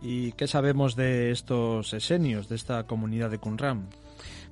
¿Y 0.01 0.33
qué 0.33 0.47
sabemos 0.47 0.95
de 0.95 1.31
estos 1.31 1.93
esenios, 1.93 2.47
de 2.47 2.55
esta 2.55 2.85
comunidad 2.85 3.31
de 3.31 3.39
Qumran? 3.39 3.89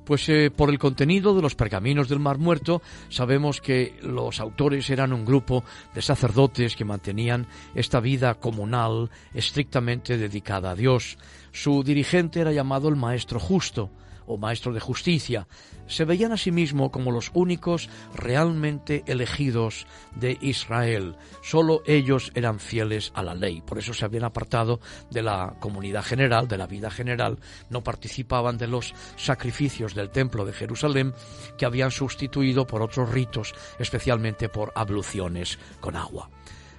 Pues 0.05 0.27
eh, 0.29 0.51
por 0.51 0.69
el 0.69 0.79
contenido 0.79 1.35
de 1.35 1.41
los 1.41 1.55
pergaminos 1.55 2.09
del 2.09 2.19
Mar 2.19 2.37
Muerto 2.37 2.81
sabemos 3.09 3.61
que 3.61 3.97
los 4.01 4.39
autores 4.39 4.89
eran 4.89 5.13
un 5.13 5.25
grupo 5.25 5.63
de 5.93 6.01
sacerdotes 6.01 6.75
que 6.75 6.85
mantenían 6.85 7.47
esta 7.73 7.99
vida 7.99 8.33
comunal 8.35 9.09
estrictamente 9.33 10.17
dedicada 10.17 10.71
a 10.71 10.75
Dios. 10.75 11.17
Su 11.51 11.83
dirigente 11.83 12.41
era 12.41 12.51
llamado 12.51 12.89
el 12.89 12.95
Maestro 12.95 13.39
Justo 13.39 13.89
o 14.25 14.37
Maestro 14.37 14.73
de 14.73 14.79
Justicia, 14.79 15.47
se 15.87 16.05
veían 16.05 16.31
a 16.31 16.37
sí 16.37 16.51
mismos 16.51 16.91
como 16.91 17.11
los 17.11 17.31
únicos 17.33 17.89
realmente 18.15 19.03
elegidos 19.07 19.85
de 20.15 20.37
Israel. 20.41 21.15
Solo 21.41 21.83
ellos 21.85 22.31
eran 22.35 22.59
fieles 22.59 23.11
a 23.15 23.23
la 23.23 23.35
ley, 23.35 23.61
por 23.61 23.79
eso 23.79 23.93
se 23.93 24.05
habían 24.05 24.23
apartado 24.23 24.79
de 25.09 25.21
la 25.21 25.55
comunidad 25.59 26.03
general, 26.03 26.47
de 26.47 26.57
la 26.57 26.67
vida 26.67 26.89
general, 26.89 27.39
no 27.69 27.83
participaban 27.83 28.57
de 28.57 28.67
los 28.67 28.93
sacrificios 29.15 29.93
del 29.93 30.09
templo 30.09 30.45
de 30.45 30.53
Jerusalén 30.53 31.13
que 31.57 31.65
habían 31.65 31.91
sustituido 31.91 32.65
por 32.65 32.81
otros 32.81 33.09
ritos, 33.09 33.53
especialmente 33.79 34.49
por 34.49 34.71
abluciones 34.75 35.59
con 35.79 35.95
agua. 35.95 36.29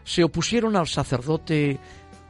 Se 0.04 0.22
opusieron 0.22 0.76
al 0.76 0.86
sacerdote 0.86 1.80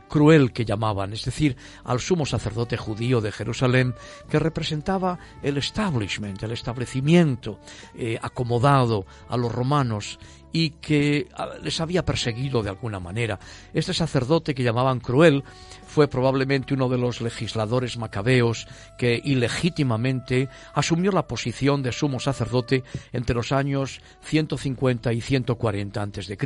cruel 0.08 0.52
que 0.52 0.64
llamaban, 0.64 1.12
es 1.12 1.24
decir, 1.24 1.56
al 1.84 2.00
sumo 2.00 2.26
sacerdote 2.26 2.76
judío 2.76 3.20
de 3.20 3.32
Jerusalén, 3.32 3.94
que 4.28 4.38
representaba 4.38 5.18
el 5.42 5.56
establishment, 5.56 6.42
el 6.42 6.52
establecimiento 6.52 7.58
eh, 7.94 8.18
acomodado 8.20 9.06
a 9.28 9.36
los 9.36 9.52
romanos 9.52 10.18
y 10.54 10.70
que 10.70 11.26
ah, 11.34 11.48
les 11.60 11.80
había 11.80 12.04
perseguido 12.04 12.62
de 12.62 12.70
alguna 12.70 13.00
manera. 13.00 13.40
Este 13.74 13.92
sacerdote 13.92 14.54
que 14.54 14.62
llamaban 14.62 15.00
cruel 15.00 15.42
fue 15.84 16.06
probablemente 16.06 16.74
uno 16.74 16.88
de 16.88 16.96
los 16.96 17.20
legisladores 17.20 17.98
macabeos 17.98 18.68
que 18.96 19.20
ilegítimamente 19.24 20.48
asumió 20.72 21.10
la 21.10 21.26
posición 21.26 21.82
de 21.82 21.90
sumo 21.90 22.20
sacerdote 22.20 22.84
entre 23.12 23.34
los 23.34 23.50
años 23.50 24.00
150 24.22 25.12
y 25.12 25.20
140 25.20 26.02
a.C. 26.02 26.36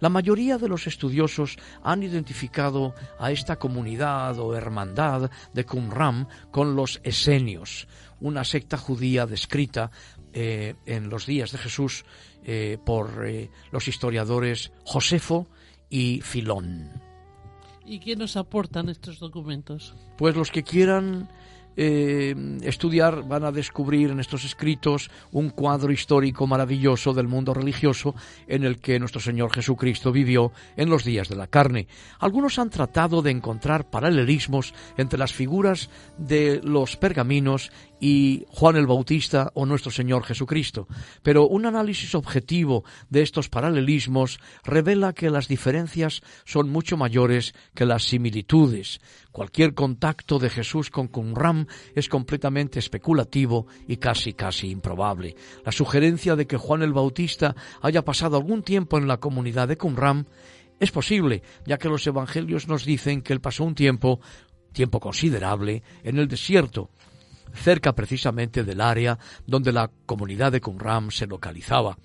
La 0.00 0.08
mayoría 0.08 0.58
de 0.58 0.68
los 0.68 0.86
estudiosos 0.86 1.58
han 1.82 2.02
identificado 2.02 2.94
a 3.18 3.32
esta 3.32 3.56
comunidad 3.56 4.38
o 4.38 4.54
hermandad 4.54 5.30
de 5.52 5.64
Qumran 5.64 6.28
con 6.50 6.76
los 6.76 7.00
esenios, 7.02 7.88
una 8.20 8.44
secta 8.44 8.76
judía 8.76 9.26
descrita 9.26 9.90
eh, 10.32 10.74
en 10.86 11.08
los 11.08 11.26
días 11.26 11.50
de 11.52 11.58
Jesús 11.58 12.04
eh, 12.44 12.78
por 12.84 13.26
eh, 13.26 13.50
los 13.72 13.88
historiadores 13.88 14.72
Josefo 14.84 15.48
y 15.90 16.20
Filón. 16.20 17.02
¿Y 17.84 18.00
qué 18.00 18.16
nos 18.16 18.36
aportan 18.36 18.88
estos 18.90 19.18
documentos? 19.18 19.96
Pues 20.16 20.36
los 20.36 20.50
que 20.50 20.62
quieran 20.62 21.28
eh, 21.80 22.34
estudiar 22.62 23.22
van 23.28 23.44
a 23.44 23.52
descubrir 23.52 24.10
en 24.10 24.18
estos 24.18 24.44
escritos 24.44 25.12
un 25.30 25.50
cuadro 25.50 25.92
histórico 25.92 26.44
maravilloso 26.48 27.14
del 27.14 27.28
mundo 27.28 27.54
religioso 27.54 28.16
en 28.48 28.64
el 28.64 28.80
que 28.80 28.98
nuestro 28.98 29.20
Señor 29.20 29.52
Jesucristo 29.52 30.10
vivió 30.10 30.50
en 30.76 30.90
los 30.90 31.04
días 31.04 31.28
de 31.28 31.36
la 31.36 31.46
carne. 31.46 31.86
Algunos 32.18 32.58
han 32.58 32.70
tratado 32.70 33.22
de 33.22 33.30
encontrar 33.30 33.88
paralelismos 33.90 34.74
entre 34.96 35.20
las 35.20 35.32
figuras 35.32 35.88
de 36.18 36.60
los 36.64 36.96
pergaminos 36.96 37.70
y 38.00 38.44
Juan 38.48 38.76
el 38.76 38.86
Bautista 38.86 39.50
o 39.54 39.66
nuestro 39.66 39.90
Señor 39.90 40.24
Jesucristo. 40.24 40.86
Pero 41.22 41.46
un 41.46 41.66
análisis 41.66 42.14
objetivo 42.14 42.84
de 43.10 43.22
estos 43.22 43.48
paralelismos 43.48 44.40
revela 44.64 45.12
que 45.12 45.30
las 45.30 45.48
diferencias 45.48 46.22
son 46.44 46.70
mucho 46.70 46.96
mayores 46.96 47.54
que 47.74 47.86
las 47.86 48.04
similitudes. 48.04 49.00
Cualquier 49.32 49.74
contacto 49.74 50.38
de 50.38 50.50
Jesús 50.50 50.90
con 50.90 51.08
Qumran 51.08 51.68
es 51.94 52.08
completamente 52.08 52.78
especulativo 52.78 53.66
y 53.86 53.96
casi 53.96 54.32
casi 54.32 54.70
improbable. 54.70 55.36
La 55.64 55.72
sugerencia 55.72 56.36
de 56.36 56.46
que 56.46 56.56
Juan 56.56 56.82
el 56.82 56.92
Bautista 56.92 57.54
haya 57.82 58.04
pasado 58.04 58.36
algún 58.36 58.62
tiempo 58.62 58.98
en 58.98 59.08
la 59.08 59.18
comunidad 59.18 59.68
de 59.68 59.76
Qumran 59.76 60.26
es 60.80 60.92
posible, 60.92 61.42
ya 61.66 61.76
que 61.76 61.88
los 61.88 62.06
evangelios 62.06 62.68
nos 62.68 62.84
dicen 62.84 63.22
que 63.22 63.32
él 63.32 63.40
pasó 63.40 63.64
un 63.64 63.74
tiempo 63.74 64.20
tiempo 64.72 65.00
considerable 65.00 65.82
en 66.04 66.18
el 66.18 66.28
desierto, 66.28 66.90
cerca 67.52 67.94
precisamente 67.94 68.64
del 68.64 68.80
área 68.80 69.18
donde 69.46 69.72
la 69.72 69.90
comunidad 70.06 70.52
de 70.52 70.60
Qumran 70.60 71.10
se 71.10 71.26
localizaba. 71.26 71.98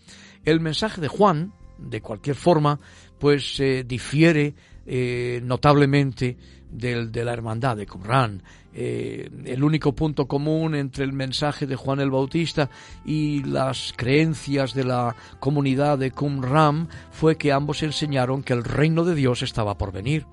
El 0.46 0.60
mensaje 0.60 1.02
de 1.02 1.08
Juan, 1.08 1.54
de 1.78 2.02
cualquier 2.02 2.36
forma, 2.36 2.80
pues 3.20 3.60
eh, 3.60 3.84
difiere 3.86 4.54
eh, 4.86 5.42
notablemente 5.44 6.38
del, 6.70 7.12
de 7.12 7.24
la 7.24 7.34
hermandad 7.34 7.78
de 7.78 7.86
Qumran. 7.86 8.44
Eh, 8.76 9.30
el 9.46 9.64
único 9.64 9.94
punto 9.94 10.28
común 10.28 10.74
entre 10.74 11.06
el 11.06 11.14
mensaje 11.14 11.68
de 11.68 11.76
Juan 11.76 12.00
el 12.00 12.10
Bautista 12.10 12.72
y 13.06 13.44
las 13.44 13.94
creencias 13.96 14.74
de 14.74 14.84
la 14.84 15.16
comunidad 15.40 16.00
de 16.00 16.10
Qumran 16.10 16.90
fue 17.12 17.38
que 17.38 17.52
ambos 17.52 17.84
enseñaron 17.84 18.42
que 18.42 18.54
el 18.54 18.64
reino 18.64 19.06
de 19.06 19.14
Dios 19.14 19.44
estaba 19.44 19.78
por 19.78 19.92
venir. 19.92 20.26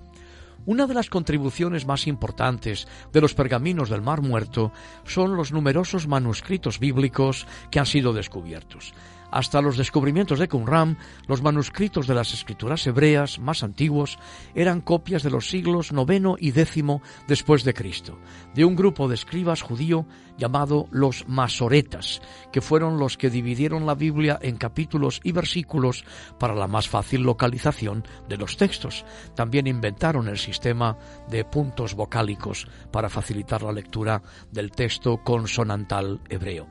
Una 0.67 0.87
de 0.87 0.95
las 0.95 1.09
contribuciones 1.09 1.87
más 1.87 2.07
importantes 2.07 2.87
de 3.13 3.21
los 3.21 3.35
pergaminos 3.35 3.89
del 3.89 4.03
Mar 4.03 4.21
Muerto 4.21 4.73
son 5.05 5.37
los 5.37 5.53
numerosos 5.53 6.07
manuscritos 6.07 6.79
bíblicos 6.79 7.47
que 7.71 7.81
han 7.81 7.87
sido 7.87 8.13
descubiertos. 8.13 8.93
Hasta 9.31 9.63
los 9.63 9.77
descubrimientos 9.77 10.39
de 10.39 10.49
Qumran, 10.49 10.99
los 11.27 11.43
manuscritos 11.43 12.07
de 12.07 12.15
las 12.15 12.35
escrituras 12.35 12.87
hebreas 12.87 13.39
más 13.39 13.63
antiguos 13.63 14.19
eran 14.55 14.81
copias 14.81 15.23
de 15.23 15.31
los 15.31 15.49
siglos 15.49 15.91
IX 15.93 16.37
y 16.39 16.49
X 16.49 16.85
después 17.29 17.65
de 17.65 17.75
Cristo, 17.75 18.19
de 18.55 18.65
un 18.65 18.75
grupo 18.75 19.09
de 19.09 19.15
escribas 19.15 19.63
judío 19.63 20.07
llamado 20.37 20.87
los 20.91 21.29
masoretas, 21.29 22.21
que 22.51 22.61
fueron 22.61 22.99
los 22.99 23.17
que 23.17 23.31
dividieron 23.31 23.87
la 23.87 23.95
Biblia 23.95 24.39
en 24.43 24.57
capítulos 24.57 25.21
y 25.23 25.33
versículos 25.33 26.05
para 26.39 26.55
la 26.55 26.67
más 26.67 26.89
fácil 26.89 27.23
localización 27.23 28.05
de 28.29 28.37
los 28.37 28.57
textos. 28.57 29.05
También 29.35 29.67
inventaron 29.67 30.29
el 30.29 30.39
sistema 30.39 30.97
de 31.29 31.45
puntos 31.45 31.95
vocálicos 31.95 32.67
para 32.91 33.09
facilitar 33.09 33.63
la 33.63 33.73
lectura 33.73 34.23
del 34.51 34.73
texto 34.73 35.19
consonantal 35.23 36.21
hebreo. 36.29 36.67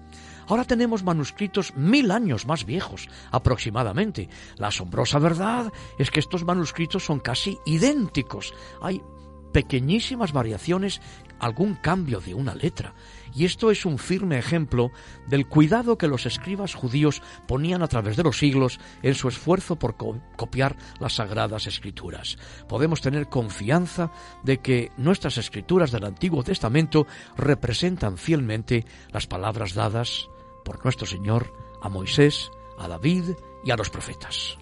Ahora 0.49 0.63
tenemos 0.63 1.03
manuscritos 1.03 1.75
mil 1.75 2.09
años 2.09 2.47
más 2.47 2.65
viejos, 2.65 3.07
aproximadamente. 3.31 4.29
La 4.57 4.69
asombrosa 4.69 5.19
verdad 5.19 5.71
es 5.99 6.09
que 6.09 6.19
estos 6.19 6.43
manuscritos 6.43 7.05
son 7.05 7.19
casi 7.19 7.59
idénticos. 7.67 8.55
Hay 8.81 9.03
pequeñísimas 9.51 10.33
variaciones, 10.33 11.01
algún 11.39 11.75
cambio 11.75 12.19
de 12.19 12.33
una 12.33 12.55
letra. 12.55 12.95
Y 13.35 13.45
esto 13.45 13.69
es 13.69 13.85
un 13.85 13.99
firme 13.99 14.39
ejemplo 14.39 14.91
del 15.27 15.47
cuidado 15.47 15.99
que 15.99 16.07
los 16.07 16.25
escribas 16.25 16.73
judíos 16.73 17.21
ponían 17.47 17.83
a 17.83 17.87
través 17.87 18.17
de 18.17 18.23
los 18.23 18.39
siglos 18.39 18.79
en 19.03 19.13
su 19.13 19.27
esfuerzo 19.27 19.77
por 19.77 19.97
copiar 20.35 20.77
las 20.99 21.13
sagradas 21.13 21.67
escrituras. 21.67 22.37
Podemos 22.67 23.01
tener 23.01 23.29
confianza 23.29 24.11
de 24.43 24.57
que 24.61 24.91
nuestras 24.97 25.37
escrituras 25.37 25.91
del 25.91 26.05
Antiguo 26.05 26.43
Testamento 26.43 27.05
representan 27.37 28.17
fielmente 28.17 28.83
las 29.11 29.27
palabras 29.27 29.75
dadas 29.75 30.27
por 30.69 30.83
nuestro 30.83 31.07
Señor 31.07 31.51
a 31.81 31.89
Moisés, 31.89 32.51
a 32.77 32.87
David 32.87 33.31
y 33.65 33.71
a 33.71 33.75
los 33.75 33.89
profetas. 33.89 34.55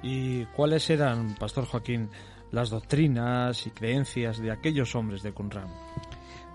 ¿Y 0.00 0.44
cuáles 0.54 0.88
eran, 0.90 1.34
Pastor 1.34 1.66
Joaquín, 1.66 2.08
las 2.52 2.70
doctrinas 2.70 3.66
y 3.66 3.70
creencias 3.70 4.38
de 4.38 4.52
aquellos 4.52 4.94
hombres 4.94 5.24
de 5.24 5.32
Qumran? 5.32 5.74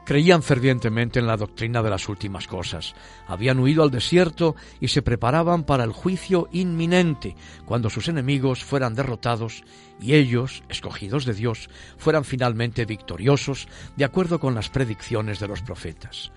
Creían 0.06 0.42
fervientemente 0.44 1.20
en 1.20 1.28
la 1.28 1.36
doctrina 1.36 1.84
de 1.84 1.90
las 1.90 2.08
últimas 2.08 2.48
cosas. 2.48 2.96
Habían 3.28 3.60
huido 3.60 3.84
al 3.84 3.92
desierto 3.92 4.56
y 4.80 4.88
se 4.88 5.02
preparaban 5.02 5.66
para 5.66 5.84
el 5.84 5.92
juicio 5.92 6.48
inminente, 6.54 7.36
cuando 7.66 7.90
sus 7.90 8.08
enemigos 8.08 8.64
fueran 8.64 8.96
derrotados 8.96 9.66
y 10.00 10.14
ellos, 10.14 10.64
escogidos 10.70 11.26
de 11.26 11.34
Dios, 11.34 11.70
fueran 11.98 12.24
finalmente 12.24 12.86
victoriosos, 12.86 13.68
de 13.98 14.06
acuerdo 14.06 14.40
con 14.40 14.56
las 14.56 14.70
predicciones 14.70 15.42
de 15.42 15.50
los 15.50 15.62
profetas. 15.62 16.32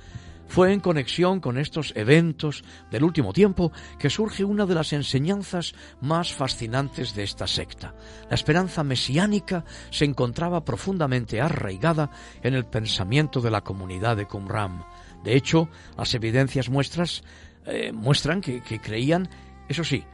Fue 0.49 0.73
en 0.73 0.81
conexión 0.81 1.41
con 1.41 1.59
estos 1.59 1.93
eventos 1.97 2.65
del 2.91 3.05
último 3.05 3.33
tiempo 3.33 3.73
que 3.99 4.11
surge 4.11 4.45
una 4.45 4.65
de 4.65 4.75
las 4.75 4.93
enseñanzas 4.93 5.75
más 6.01 6.33
fascinantes 6.33 7.15
de 7.15 7.25
esta 7.25 7.47
secta. 7.47 7.95
La 8.29 8.35
esperanza 8.35 8.85
mesiánica 8.85 9.65
se 9.91 10.05
encontraba 10.05 10.65
profundamente 10.65 11.41
arraigada 11.41 12.11
en 12.43 12.55
el 12.55 12.65
pensamiento 12.65 13.41
de 13.41 13.51
la 13.51 13.63
comunidad 13.63 14.17
de 14.17 14.27
Qumran. 14.27 14.85
De 15.25 15.37
hecho, 15.37 15.69
las 15.97 16.15
evidencias 16.15 16.71
muestras, 16.71 17.23
eh, 17.67 17.93
muestran 17.93 18.41
que, 18.41 18.63
que 18.63 18.81
creían, 18.81 19.29
eso 19.69 19.85
sí, 19.85 20.05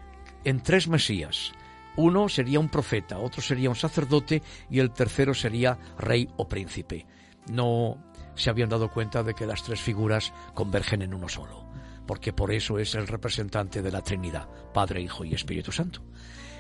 en 0.45 0.63
tres 0.63 0.89
Mesías. 0.89 1.53
Uno 1.97 2.29
sería 2.29 2.59
un 2.59 2.71
profeta, 2.71 3.19
otro 3.19 3.43
sería 3.43 3.69
un 3.69 3.77
sacerdote 3.77 4.43
y 4.71 4.79
el 4.79 4.93
tercero 4.93 5.35
sería 5.35 5.79
rey 5.99 6.27
o 6.37 6.49
príncipe. 6.49 7.07
No 7.51 7.99
se 8.35 8.51
habían 8.51 8.69
dado 8.69 8.91
cuenta 8.91 9.23
de 9.23 9.35
que 9.35 9.47
las 9.47 9.63
tres 9.63 9.81
figuras 9.81 10.33
convergen 10.55 11.03
en 11.03 11.15
uno 11.15 11.29
solo, 11.29 11.67
porque 12.07 12.33
por 12.33 12.53
eso 12.53 12.79
es 12.79 12.95
el 12.95 13.07
representante 13.07 13.83
de 13.83 13.93
la 13.93 14.03
Trinidad, 14.03 14.49
Padre, 14.73 15.01
Hijo 15.01 15.25
y 15.25 15.35
Espíritu 15.35 15.73
Santo. 15.73 16.03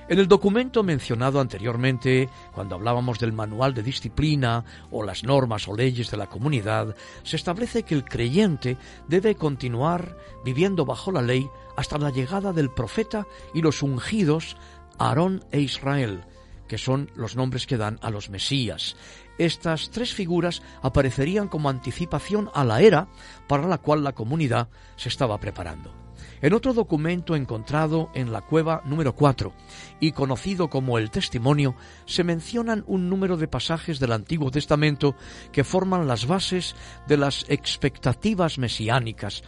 En 0.08 0.18
el 0.18 0.26
documento 0.26 0.82
mencionado 0.82 1.40
anteriormente, 1.40 2.28
cuando 2.52 2.74
hablábamos 2.74 3.18
del 3.20 3.32
manual 3.32 3.72
de 3.72 3.84
disciplina 3.84 4.64
o 4.90 5.04
las 5.04 5.22
normas 5.22 5.68
o 5.68 5.76
leyes 5.76 6.10
de 6.10 6.16
la 6.16 6.28
comunidad, 6.28 6.96
se 7.22 7.36
establece 7.36 7.84
que 7.84 7.94
el 7.94 8.04
creyente 8.04 8.76
debe 9.06 9.36
continuar 9.36 10.16
viviendo 10.44 10.84
bajo 10.84 11.12
la 11.12 11.22
ley 11.22 11.48
hasta 11.76 11.98
la 11.98 12.10
llegada 12.10 12.52
del 12.52 12.70
profeta 12.70 13.26
y 13.54 13.62
los 13.62 13.82
ungidos 13.82 14.56
Aarón 14.98 15.44
e 15.52 15.60
Israel, 15.60 16.24
que 16.72 16.78
son 16.78 17.10
los 17.16 17.36
nombres 17.36 17.66
que 17.66 17.76
dan 17.76 17.98
a 18.00 18.08
los 18.08 18.30
Mesías. 18.30 18.96
Estas 19.36 19.90
tres 19.90 20.14
figuras 20.14 20.62
aparecerían 20.80 21.48
como 21.48 21.68
anticipación 21.68 22.48
a 22.54 22.64
la 22.64 22.80
era 22.80 23.08
para 23.46 23.68
la 23.68 23.76
cual 23.76 24.02
la 24.02 24.14
comunidad 24.14 24.70
se 24.96 25.10
estaba 25.10 25.38
preparando. 25.38 25.92
En 26.40 26.54
otro 26.54 26.72
documento 26.72 27.36
encontrado 27.36 28.08
en 28.14 28.32
la 28.32 28.40
cueva 28.40 28.80
número 28.86 29.14
4 29.14 29.52
y 30.00 30.12
conocido 30.12 30.70
como 30.70 30.96
el 30.96 31.10
Testimonio, 31.10 31.74
se 32.06 32.24
mencionan 32.24 32.84
un 32.86 33.10
número 33.10 33.36
de 33.36 33.48
pasajes 33.48 34.00
del 34.00 34.12
Antiguo 34.12 34.50
Testamento 34.50 35.14
que 35.52 35.64
forman 35.64 36.08
las 36.08 36.26
bases 36.26 36.74
de 37.06 37.18
las 37.18 37.44
expectativas 37.50 38.56
mesiánicas. 38.56 39.42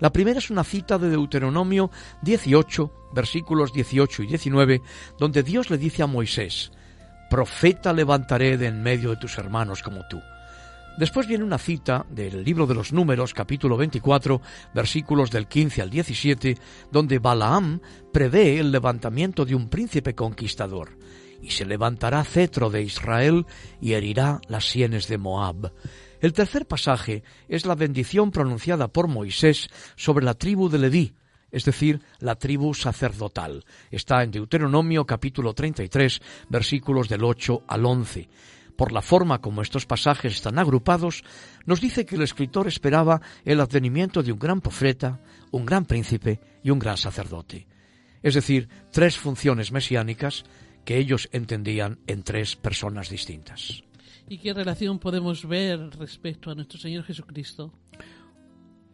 La 0.00 0.10
primera 0.10 0.38
es 0.38 0.50
una 0.50 0.64
cita 0.64 0.98
de 0.98 1.10
Deuteronomio 1.10 1.90
18, 2.22 3.10
versículos 3.12 3.72
18 3.72 4.22
y 4.22 4.26
19, 4.28 4.82
donde 5.18 5.42
Dios 5.42 5.68
le 5.68 5.76
dice 5.76 6.02
a 6.02 6.06
Moisés, 6.06 6.72
Profeta 7.28 7.92
levantaré 7.92 8.56
de 8.56 8.66
en 8.66 8.82
medio 8.82 9.10
de 9.10 9.16
tus 9.16 9.36
hermanos 9.38 9.82
como 9.82 10.00
tú. 10.08 10.20
Después 10.96 11.26
viene 11.26 11.44
una 11.44 11.58
cita 11.58 12.04
del 12.10 12.42
libro 12.42 12.66
de 12.66 12.74
los 12.74 12.92
números, 12.92 13.34
capítulo 13.34 13.76
24, 13.76 14.40
versículos 14.74 15.30
del 15.30 15.46
15 15.46 15.82
al 15.82 15.90
17, 15.90 16.56
donde 16.90 17.18
Balaam 17.18 17.80
prevé 18.12 18.58
el 18.58 18.72
levantamiento 18.72 19.44
de 19.44 19.54
un 19.54 19.68
príncipe 19.68 20.14
conquistador, 20.14 20.96
y 21.42 21.50
se 21.50 21.64
levantará 21.64 22.24
cetro 22.24 22.70
de 22.70 22.82
Israel 22.82 23.46
y 23.80 23.92
herirá 23.92 24.40
las 24.48 24.64
sienes 24.64 25.08
de 25.08 25.18
Moab. 25.18 25.72
El 26.20 26.34
tercer 26.34 26.66
pasaje 26.66 27.22
es 27.48 27.64
la 27.64 27.74
bendición 27.74 28.30
pronunciada 28.30 28.88
por 28.88 29.08
Moisés 29.08 29.70
sobre 29.96 30.24
la 30.24 30.34
tribu 30.34 30.68
de 30.68 30.78
Leví, 30.78 31.14
es 31.50 31.64
decir, 31.64 32.02
la 32.18 32.36
tribu 32.36 32.74
sacerdotal. 32.74 33.64
Está 33.90 34.22
en 34.22 34.30
Deuteronomio 34.30 35.06
capítulo 35.06 35.54
33, 35.54 36.20
versículos 36.50 37.08
del 37.08 37.24
8 37.24 37.64
al 37.66 37.86
11. 37.86 38.28
Por 38.76 38.92
la 38.92 39.02
forma 39.02 39.40
como 39.40 39.62
estos 39.62 39.86
pasajes 39.86 40.34
están 40.34 40.58
agrupados, 40.58 41.24
nos 41.64 41.80
dice 41.80 42.04
que 42.04 42.16
el 42.16 42.22
escritor 42.22 42.68
esperaba 42.68 43.20
el 43.44 43.60
advenimiento 43.60 44.22
de 44.22 44.32
un 44.32 44.38
gran 44.38 44.60
profeta, 44.60 45.20
un 45.50 45.64
gran 45.64 45.86
príncipe 45.86 46.40
y 46.62 46.70
un 46.70 46.78
gran 46.78 46.98
sacerdote. 46.98 47.66
Es 48.22 48.34
decir, 48.34 48.68
tres 48.92 49.16
funciones 49.16 49.72
mesiánicas 49.72 50.44
que 50.84 50.98
ellos 50.98 51.30
entendían 51.32 51.98
en 52.06 52.22
tres 52.22 52.56
personas 52.56 53.08
distintas. 53.08 53.84
¿Y 54.30 54.38
qué 54.38 54.54
relación 54.54 55.00
podemos 55.00 55.44
ver 55.44 55.90
respecto 55.98 56.52
a 56.52 56.54
nuestro 56.54 56.78
Señor 56.78 57.02
Jesucristo? 57.02 57.72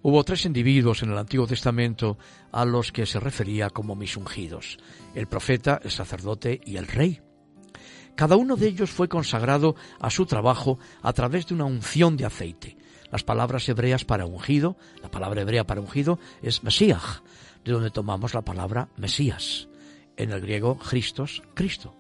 Hubo 0.01 0.25
tres 0.25 0.47
individuos 0.47 1.03
en 1.03 1.11
el 1.11 1.19
Antiguo 1.19 1.47
Testamento 1.47 2.17
a 2.53 2.65
los 2.65 2.91
que 2.91 3.05
se 3.05 3.21
refería 3.21 3.69
como 3.69 3.95
mis 3.95 4.17
ungidos, 4.17 4.79
el 5.15 5.27
profeta, 5.27 5.79
el 5.85 5.91
sacerdote 5.91 6.59
y 6.65 6.79
el 6.79 6.87
rey. 6.87 7.21
Cada 8.15 8.37
uno 8.37 8.57
de 8.57 8.69
ellos 8.69 8.89
fue 8.89 9.11
consagrado 9.11 9.77
a 10.01 10.09
su 10.09 10.25
trabajo 10.25 10.79
a 11.03 11.13
través 11.13 11.47
de 11.47 11.53
una 11.53 11.67
unción 11.67 12.17
de 12.17 12.25
aceite. 12.25 12.79
Las 13.13 13.23
palabras 13.23 13.69
hebreas 13.69 14.07
para 14.07 14.25
ungido, 14.25 14.79
la 15.03 15.11
palabra 15.11 15.43
hebrea 15.43 15.67
para 15.67 15.83
ungido 15.83 16.19
es 16.41 16.65
Mesías, 16.65 17.23
de 17.63 17.73
donde 17.73 17.91
tomamos 17.91 18.33
la 18.33 18.41
palabra 18.41 18.89
Mesías. 18.97 19.69
En 20.17 20.31
el 20.31 20.41
griego, 20.41 20.79
Christos, 20.79 21.43
Cristo. 21.53 21.95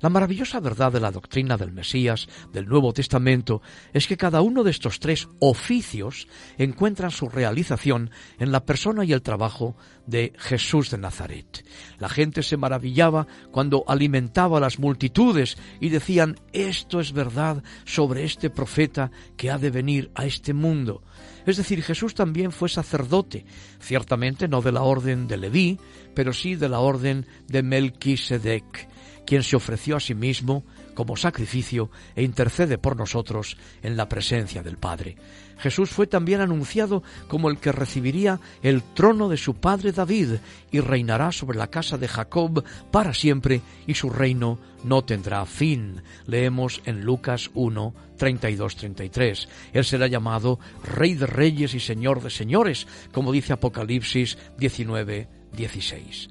La 0.00 0.10
maravillosa 0.10 0.60
verdad 0.60 0.92
de 0.92 1.00
la 1.00 1.10
doctrina 1.10 1.56
del 1.56 1.72
Mesías 1.72 2.28
del 2.52 2.66
Nuevo 2.66 2.92
Testamento 2.92 3.62
es 3.92 4.06
que 4.06 4.16
cada 4.16 4.42
uno 4.42 4.62
de 4.62 4.70
estos 4.70 5.00
tres 5.00 5.28
oficios 5.40 6.28
encuentran 6.58 7.10
su 7.10 7.28
realización 7.28 8.10
en 8.38 8.52
la 8.52 8.64
persona 8.64 9.04
y 9.04 9.12
el 9.12 9.22
trabajo 9.22 9.76
de 10.06 10.34
Jesús 10.36 10.90
de 10.90 10.98
Nazaret. 10.98 11.64
La 11.98 12.08
gente 12.08 12.42
se 12.42 12.56
maravillaba 12.56 13.26
cuando 13.50 13.84
alimentaba 13.88 14.58
a 14.58 14.60
las 14.60 14.78
multitudes 14.78 15.56
y 15.80 15.88
decían, 15.88 16.36
esto 16.52 17.00
es 17.00 17.12
verdad 17.12 17.62
sobre 17.84 18.24
este 18.24 18.50
profeta 18.50 19.10
que 19.36 19.50
ha 19.50 19.58
de 19.58 19.70
venir 19.70 20.10
a 20.14 20.26
este 20.26 20.52
mundo. 20.52 21.02
Es 21.46 21.56
decir, 21.56 21.82
Jesús 21.82 22.14
también 22.14 22.52
fue 22.52 22.68
sacerdote, 22.68 23.46
ciertamente 23.80 24.48
no 24.48 24.60
de 24.60 24.72
la 24.72 24.82
orden 24.82 25.26
de 25.26 25.36
Leví, 25.36 25.78
pero 26.14 26.32
sí 26.32 26.54
de 26.54 26.68
la 26.68 26.80
orden 26.80 27.26
de 27.46 27.62
Melquisedec 27.62 28.88
quien 29.26 29.42
se 29.42 29.56
ofreció 29.56 29.96
a 29.96 30.00
sí 30.00 30.14
mismo 30.14 30.64
como 30.94 31.16
sacrificio 31.16 31.90
e 32.14 32.22
intercede 32.22 32.78
por 32.78 32.96
nosotros 32.96 33.58
en 33.82 33.96
la 33.96 34.08
presencia 34.08 34.62
del 34.62 34.78
Padre. 34.78 35.16
Jesús 35.58 35.90
fue 35.90 36.06
también 36.06 36.40
anunciado 36.40 37.02
como 37.28 37.50
el 37.50 37.58
que 37.58 37.72
recibiría 37.72 38.40
el 38.62 38.82
trono 38.82 39.28
de 39.28 39.36
su 39.36 39.54
padre 39.54 39.92
David 39.92 40.34
y 40.70 40.80
reinará 40.80 41.32
sobre 41.32 41.58
la 41.58 41.68
casa 41.68 41.96
de 41.96 42.08
Jacob 42.08 42.62
para 42.90 43.14
siempre 43.14 43.62
y 43.86 43.94
su 43.94 44.10
reino 44.10 44.58
no 44.84 45.04
tendrá 45.04 45.44
fin. 45.46 46.02
Leemos 46.26 46.82
en 46.84 47.02
Lucas 47.02 47.50
1, 47.54 47.94
32, 48.18 48.76
33. 48.76 49.48
Él 49.72 49.84
será 49.84 50.06
llamado 50.06 50.58
Rey 50.84 51.14
de 51.14 51.26
Reyes 51.26 51.74
y 51.74 51.80
Señor 51.80 52.22
de 52.22 52.30
Señores, 52.30 52.86
como 53.12 53.32
dice 53.32 53.54
Apocalipsis 53.54 54.36
19, 54.58 55.28
16. 55.56 56.28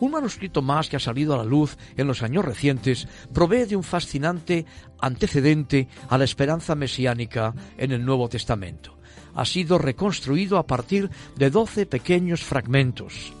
Un 0.00 0.12
manuscrito 0.12 0.62
más 0.62 0.88
que 0.88 0.96
ha 0.96 1.00
salido 1.00 1.34
a 1.34 1.38
la 1.38 1.44
luz 1.44 1.76
en 1.96 2.06
los 2.06 2.22
años 2.22 2.44
recientes 2.44 3.08
provee 3.32 3.64
de 3.64 3.76
un 3.76 3.82
fascinante 3.82 4.64
antecedente 5.00 5.88
a 6.08 6.18
la 6.18 6.24
esperanza 6.24 6.74
mesiánica 6.74 7.54
en 7.76 7.92
el 7.92 8.04
Nuevo 8.04 8.28
Testamento. 8.28 8.96
Ha 9.34 9.44
sido 9.44 9.78
reconstruido 9.78 10.58
a 10.58 10.66
partir 10.66 11.10
de 11.36 11.50
doce 11.50 11.86
pequeños 11.86 12.42
fragmentos. 12.42 13.32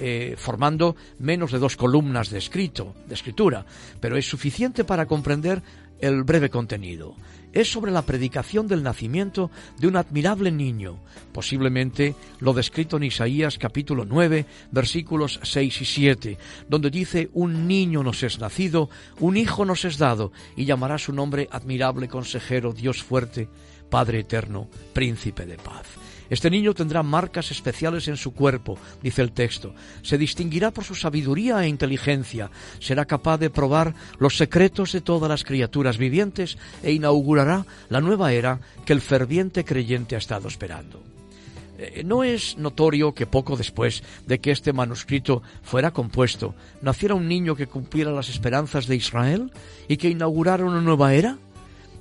Eh, 0.00 0.36
formando 0.38 0.94
menos 1.18 1.50
de 1.50 1.58
dos 1.58 1.76
columnas 1.76 2.30
de 2.30 2.38
escrito, 2.38 2.94
de 3.08 3.14
escritura, 3.14 3.66
pero 3.98 4.16
es 4.16 4.28
suficiente 4.28 4.84
para 4.84 5.06
comprender 5.06 5.60
el 6.00 6.22
breve 6.24 6.50
contenido 6.50 7.14
es 7.52 7.70
sobre 7.70 7.92
la 7.92 8.02
predicación 8.02 8.66
del 8.68 8.82
nacimiento 8.82 9.50
de 9.78 9.88
un 9.88 9.96
admirable 9.96 10.50
niño, 10.50 10.98
posiblemente 11.32 12.14
lo 12.40 12.52
descrito 12.52 12.96
en 12.96 13.04
Isaías 13.04 13.58
capítulo 13.58 14.04
9, 14.04 14.46
versículos 14.70 15.40
6 15.42 15.80
y 15.80 15.84
7, 15.84 16.38
donde 16.68 16.90
dice, 16.90 17.30
un 17.32 17.66
niño 17.66 18.02
nos 18.02 18.22
es 18.22 18.38
nacido, 18.38 18.90
un 19.18 19.36
hijo 19.36 19.64
nos 19.64 19.84
es 19.84 19.98
dado, 19.98 20.32
y 20.56 20.64
llamará 20.64 20.98
su 20.98 21.12
nombre 21.12 21.48
admirable 21.50 22.08
consejero, 22.08 22.72
Dios 22.72 23.02
fuerte, 23.02 23.48
Padre 23.90 24.20
eterno, 24.20 24.68
príncipe 24.92 25.46
de 25.46 25.56
paz. 25.56 25.86
Este 26.30 26.50
niño 26.50 26.74
tendrá 26.74 27.02
marcas 27.02 27.50
especiales 27.50 28.08
en 28.08 28.16
su 28.16 28.32
cuerpo, 28.32 28.78
dice 29.02 29.22
el 29.22 29.32
texto. 29.32 29.74
Se 30.02 30.18
distinguirá 30.18 30.70
por 30.70 30.84
su 30.84 30.94
sabiduría 30.94 31.62
e 31.64 31.68
inteligencia. 31.68 32.50
Será 32.80 33.04
capaz 33.04 33.38
de 33.38 33.50
probar 33.50 33.94
los 34.18 34.36
secretos 34.36 34.92
de 34.92 35.00
todas 35.00 35.28
las 35.28 35.44
criaturas 35.44 35.98
vivientes 35.98 36.58
e 36.82 36.92
inaugurará 36.92 37.64
la 37.88 38.00
nueva 38.00 38.32
era 38.32 38.60
que 38.84 38.92
el 38.92 39.00
ferviente 39.00 39.64
creyente 39.64 40.14
ha 40.14 40.18
estado 40.18 40.48
esperando. 40.48 41.02
Eh, 41.78 42.02
¿No 42.04 42.24
es 42.24 42.58
notorio 42.58 43.14
que 43.14 43.26
poco 43.26 43.56
después 43.56 44.02
de 44.26 44.40
que 44.40 44.50
este 44.50 44.72
manuscrito 44.72 45.42
fuera 45.62 45.92
compuesto, 45.92 46.54
naciera 46.82 47.14
un 47.14 47.28
niño 47.28 47.54
que 47.54 47.68
cumpliera 47.68 48.10
las 48.10 48.28
esperanzas 48.28 48.88
de 48.88 48.96
Israel 48.96 49.52
y 49.86 49.96
que 49.96 50.10
inaugurara 50.10 50.64
una 50.64 50.80
nueva 50.80 51.14
era? 51.14 51.38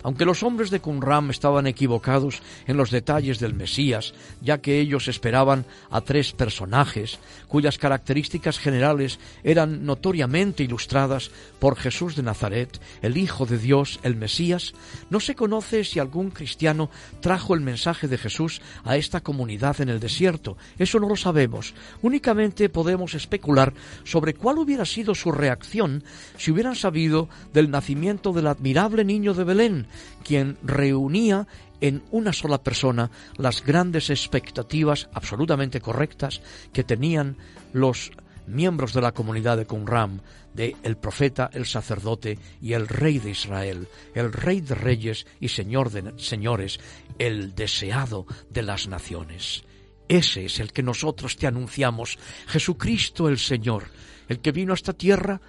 Aunque 0.07 0.23
los 0.23 0.41
hombres 0.41 0.69
de 0.69 0.79
Qumran 0.79 1.29
estaban 1.31 1.67
equivocados 1.67 2.41
en 2.65 2.77
los 2.77 2.91
detalles 2.91 3.39
del 3.39 3.53
Mesías, 3.53 4.13
ya 4.39 4.59
que 4.59 4.79
ellos 4.79 5.09
esperaban 5.09 5.65
a 5.89 5.99
tres 5.99 6.31
personajes 6.31 7.19
cuyas 7.47 7.77
características 7.77 8.59
generales 8.59 9.19
eran 9.43 9.85
notoriamente 9.85 10.63
ilustradas 10.63 11.31
por 11.59 11.75
Jesús 11.77 12.15
de 12.15 12.23
Nazaret, 12.23 12.79
el 13.01 13.17
Hijo 13.17 13.45
de 13.45 13.57
Dios, 13.57 13.99
el 14.03 14.15
Mesías, 14.15 14.73
no 15.09 15.19
se 15.19 15.35
conoce 15.35 15.83
si 15.83 15.99
algún 15.99 16.31
cristiano 16.31 16.89
trajo 17.21 17.53
el 17.53 17.61
mensaje 17.61 18.07
de 18.07 18.17
Jesús 18.17 18.61
a 18.83 18.97
esta 18.97 19.21
comunidad 19.21 19.81
en 19.81 19.89
el 19.89 19.99
desierto. 19.99 20.57
Eso 20.77 20.99
no 20.99 21.07
lo 21.07 21.15
sabemos. 21.15 21.73
Únicamente 22.01 22.69
podemos 22.69 23.13
especular 23.13 23.73
sobre 24.03 24.33
cuál 24.33 24.57
hubiera 24.57 24.85
sido 24.85 25.15
su 25.15 25.31
reacción 25.31 26.03
si 26.37 26.51
hubieran 26.51 26.75
sabido 26.75 27.29
del 27.53 27.71
nacimiento 27.71 28.33
del 28.33 28.47
admirable 28.47 29.03
niño 29.03 29.33
de 29.33 29.43
Belén, 29.43 29.87
quien 30.23 30.57
reunía 30.63 31.47
en 31.81 32.03
una 32.11 32.33
sola 32.33 32.63
persona 32.63 33.11
las 33.37 33.63
grandes 33.63 34.09
expectativas 34.09 35.09
absolutamente 35.13 35.81
correctas 35.81 36.41
que 36.73 36.83
tenían 36.83 37.37
los 37.73 38.11
miembros 38.47 38.93
de 38.93 39.01
la 39.01 39.11
comunidad 39.11 39.57
de 39.57 39.65
Qumran, 39.65 40.21
de 40.53 40.75
el 40.83 40.97
profeta, 40.97 41.49
el 41.53 41.65
sacerdote 41.65 42.39
y 42.61 42.73
el 42.73 42.87
rey 42.87 43.19
de 43.19 43.31
Israel, 43.31 43.87
el 44.15 44.31
rey 44.31 44.61
de 44.61 44.75
reyes 44.75 45.27
y 45.39 45.49
señor 45.49 45.91
de 45.91 46.13
señores, 46.17 46.79
el 47.19 47.53
deseado 47.53 48.25
de 48.49 48.63
las 48.63 48.87
naciones. 48.87 49.63
Ese 50.07 50.45
es 50.45 50.59
el 50.59 50.71
que 50.71 50.83
nosotros 50.83 51.35
te 51.35 51.47
anunciamos, 51.47 52.17
Jesucristo 52.47 53.27
el 53.27 53.37
Señor, 53.37 53.91
el 54.29 54.39
que 54.39 54.53
vino 54.53 54.71
a 54.71 54.75
esta 54.75 54.93
tierra 54.93 55.41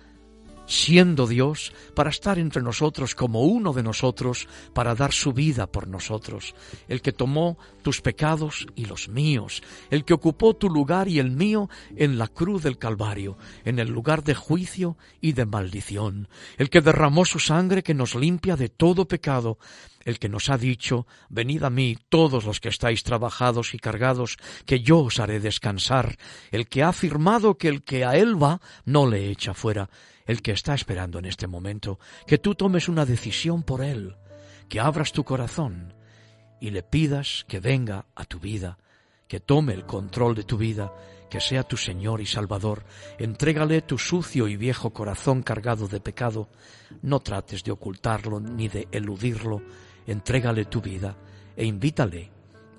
siendo 0.68 1.26
Dios, 1.26 1.72
para 1.94 2.10
estar 2.10 2.38
entre 2.38 2.62
nosotros 2.62 3.14
como 3.14 3.42
uno 3.42 3.72
de 3.72 3.82
nosotros, 3.82 4.46
para 4.74 4.94
dar 4.94 5.12
su 5.12 5.32
vida 5.32 5.66
por 5.66 5.88
nosotros, 5.88 6.54
el 6.86 7.00
que 7.02 7.12
tomó 7.12 7.58
tus 7.82 8.02
pecados 8.02 8.66
y 8.76 8.84
los 8.84 9.08
míos, 9.08 9.62
el 9.90 10.04
que 10.04 10.12
ocupó 10.12 10.54
tu 10.54 10.68
lugar 10.68 11.08
y 11.08 11.18
el 11.18 11.30
mío 11.30 11.70
en 11.96 12.18
la 12.18 12.28
cruz 12.28 12.62
del 12.62 12.78
Calvario, 12.78 13.38
en 13.64 13.78
el 13.78 13.88
lugar 13.88 14.22
de 14.22 14.34
juicio 14.34 14.96
y 15.20 15.32
de 15.32 15.46
maldición, 15.46 16.28
el 16.58 16.68
que 16.68 16.82
derramó 16.82 17.24
su 17.24 17.38
sangre 17.38 17.82
que 17.82 17.94
nos 17.94 18.14
limpia 18.14 18.56
de 18.56 18.68
todo 18.68 19.08
pecado, 19.08 19.58
el 20.04 20.18
que 20.18 20.28
nos 20.28 20.50
ha 20.50 20.58
dicho, 20.58 21.06
venid 21.30 21.62
a 21.62 21.70
mí 21.70 21.96
todos 22.08 22.44
los 22.44 22.60
que 22.60 22.68
estáis 22.68 23.02
trabajados 23.02 23.74
y 23.74 23.78
cargados, 23.78 24.36
que 24.66 24.80
yo 24.80 25.00
os 25.00 25.18
haré 25.18 25.40
descansar, 25.40 26.18
el 26.50 26.68
que 26.68 26.82
ha 26.82 26.90
afirmado 26.90 27.56
que 27.56 27.68
el 27.68 27.82
que 27.82 28.04
a 28.04 28.16
él 28.16 28.40
va 28.40 28.60
no 28.84 29.06
le 29.06 29.30
echa 29.30 29.54
fuera, 29.54 29.88
el 30.28 30.42
que 30.42 30.52
está 30.52 30.74
esperando 30.74 31.18
en 31.18 31.24
este 31.24 31.48
momento 31.48 31.98
que 32.26 32.38
tú 32.38 32.54
tomes 32.54 32.88
una 32.88 33.04
decisión 33.04 33.64
por 33.64 33.82
Él, 33.82 34.14
que 34.68 34.78
abras 34.78 35.10
tu 35.10 35.24
corazón 35.24 35.94
y 36.60 36.70
le 36.70 36.82
pidas 36.82 37.44
que 37.48 37.60
venga 37.60 38.06
a 38.14 38.24
tu 38.26 38.38
vida, 38.38 38.78
que 39.26 39.40
tome 39.40 39.72
el 39.72 39.86
control 39.86 40.34
de 40.34 40.44
tu 40.44 40.58
vida, 40.58 40.92
que 41.30 41.40
sea 41.40 41.62
tu 41.62 41.78
Señor 41.78 42.20
y 42.20 42.26
Salvador. 42.26 42.84
Entrégale 43.18 43.80
tu 43.82 43.98
sucio 43.98 44.48
y 44.48 44.56
viejo 44.56 44.90
corazón 44.90 45.42
cargado 45.42 45.88
de 45.88 46.00
pecado. 46.00 46.48
No 47.02 47.20
trates 47.20 47.64
de 47.64 47.72
ocultarlo 47.72 48.38
ni 48.38 48.68
de 48.68 48.86
eludirlo. 48.92 49.62
Entrégale 50.06 50.66
tu 50.66 50.80
vida 50.82 51.16
e 51.56 51.64
invítale 51.64 52.30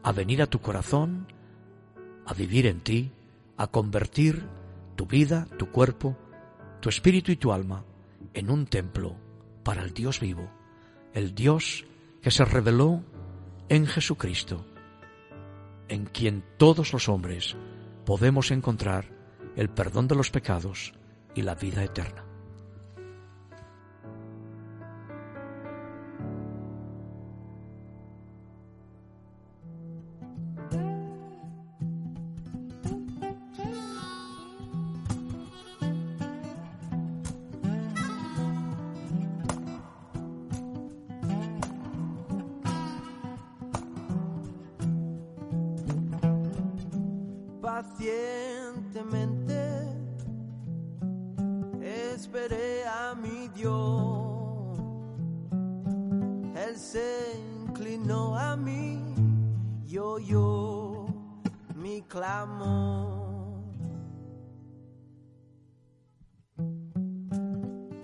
a 0.03 0.11
venir 0.11 0.41
a 0.41 0.47
tu 0.47 0.59
corazón, 0.59 1.27
a 2.25 2.33
vivir 2.33 2.67
en 2.67 2.81
ti, 2.81 3.11
a 3.57 3.67
convertir 3.67 4.47
tu 4.95 5.07
vida, 5.07 5.47
tu 5.57 5.71
cuerpo, 5.71 6.17
tu 6.79 6.89
espíritu 6.89 7.31
y 7.31 7.35
tu 7.35 7.51
alma 7.51 7.83
en 8.33 8.49
un 8.49 8.65
templo 8.65 9.15
para 9.63 9.83
el 9.83 9.93
Dios 9.93 10.19
vivo, 10.19 10.49
el 11.13 11.35
Dios 11.35 11.85
que 12.21 12.31
se 12.31 12.45
reveló 12.45 13.03
en 13.69 13.85
Jesucristo, 13.85 14.65
en 15.87 16.05
quien 16.05 16.43
todos 16.57 16.93
los 16.93 17.09
hombres 17.09 17.55
podemos 18.05 18.51
encontrar 18.51 19.05
el 19.55 19.69
perdón 19.69 20.07
de 20.07 20.15
los 20.15 20.31
pecados 20.31 20.93
y 21.35 21.41
la 21.41 21.55
vida 21.55 21.83
eterna. 21.83 22.28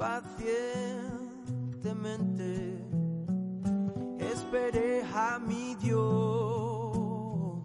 Pacientemente 0.06 2.78
esperé 4.20 5.02
a 5.16 5.40
mi 5.40 5.74
Dios. 5.82 7.64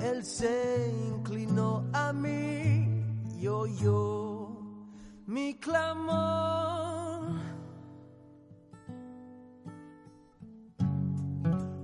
Él 0.00 0.24
se 0.24 0.92
inclinó 1.06 1.84
a 1.92 2.12
mí 2.12 3.04
y 3.38 3.46
oyó 3.46 4.48
mi 5.26 5.54
clamor. 5.54 7.38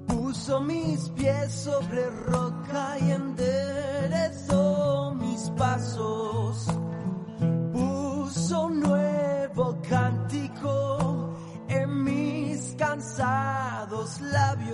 Puso 0.09 0.61
mis 0.61 1.09
pies 1.11 1.53
sobre 1.53 2.11
roca 2.11 2.99
y 2.99 3.13
enderezó 3.13 5.15
mis 5.15 5.51
pasos. 5.51 6.36
Cansados 14.37 14.59
labios. 14.59 14.66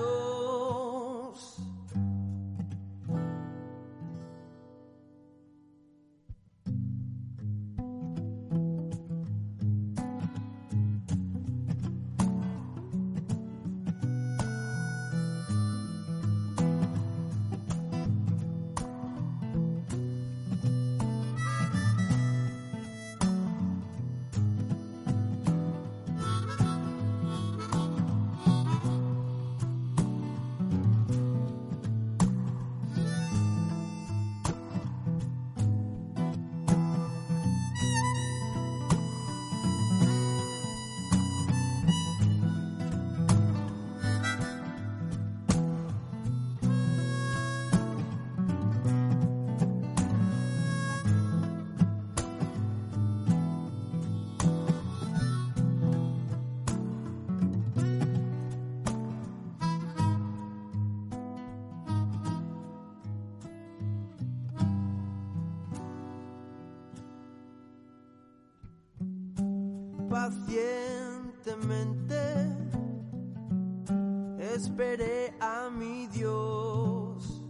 Esperé 74.55 75.35
a 75.41 75.69
mi 75.71 76.07
Dios. 76.09 77.43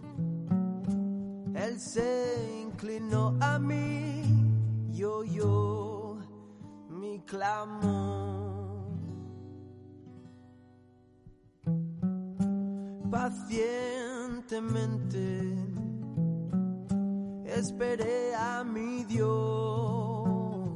se 1.79 2.61
inclinó 2.63 3.37
a 3.41 3.59
mí 3.59 4.23
y 4.93 5.03
oyó 5.05 6.19
mi 6.89 7.19
clamor. 7.21 8.93
Pacientemente 13.11 15.55
esperé 17.47 18.35
a 18.35 18.63
mi 18.65 19.05
Dios. 19.05 20.69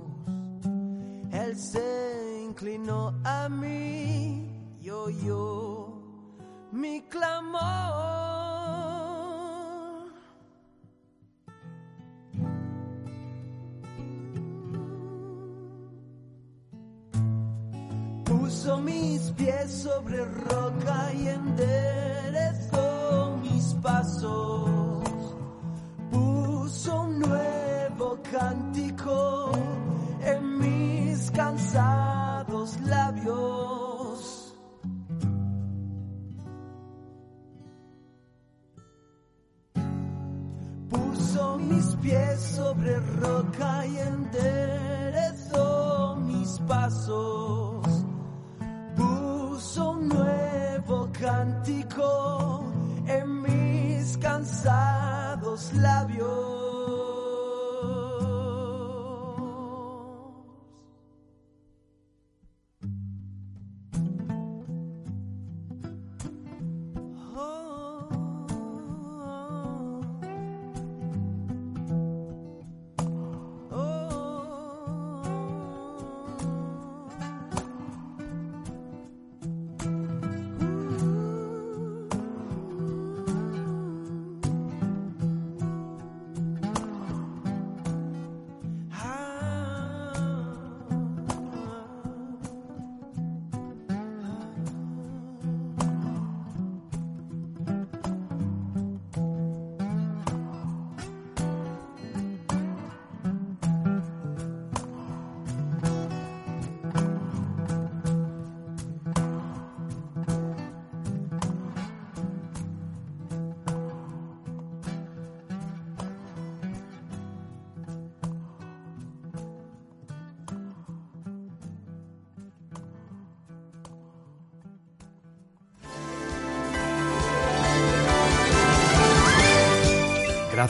Él 1.32 1.56
se 1.56 2.44
inclinó 2.48 3.12
a 3.24 3.48
mí 3.48 4.48
y 4.80 4.90
oyó 4.90 5.75
mi 6.76 7.00
clamor. 7.08 7.62
Puso 18.24 18.78
mis 18.78 19.30
pies 19.32 19.70
sobre 19.70 20.24
roca 20.24 21.12
y 21.14 21.28
enderezó 21.28 22.76
mis 23.42 23.74
pasos. 23.82 25.34
Puso 26.10 27.00
un 27.02 27.18
nuevo 27.20 28.18
cántico 28.30 29.50
sobre 42.56 42.98
roca 43.20 43.86
y 43.86 43.98
enderezó 43.98 45.44
mis 46.16 46.58
pasos. 46.66 47.84
Puso 48.96 49.90
un 49.90 50.08
nuevo 50.08 51.10
cántico 51.12 52.64
en 53.06 53.42
mis 53.42 54.16
cansados 54.16 55.74
labios. 55.74 56.55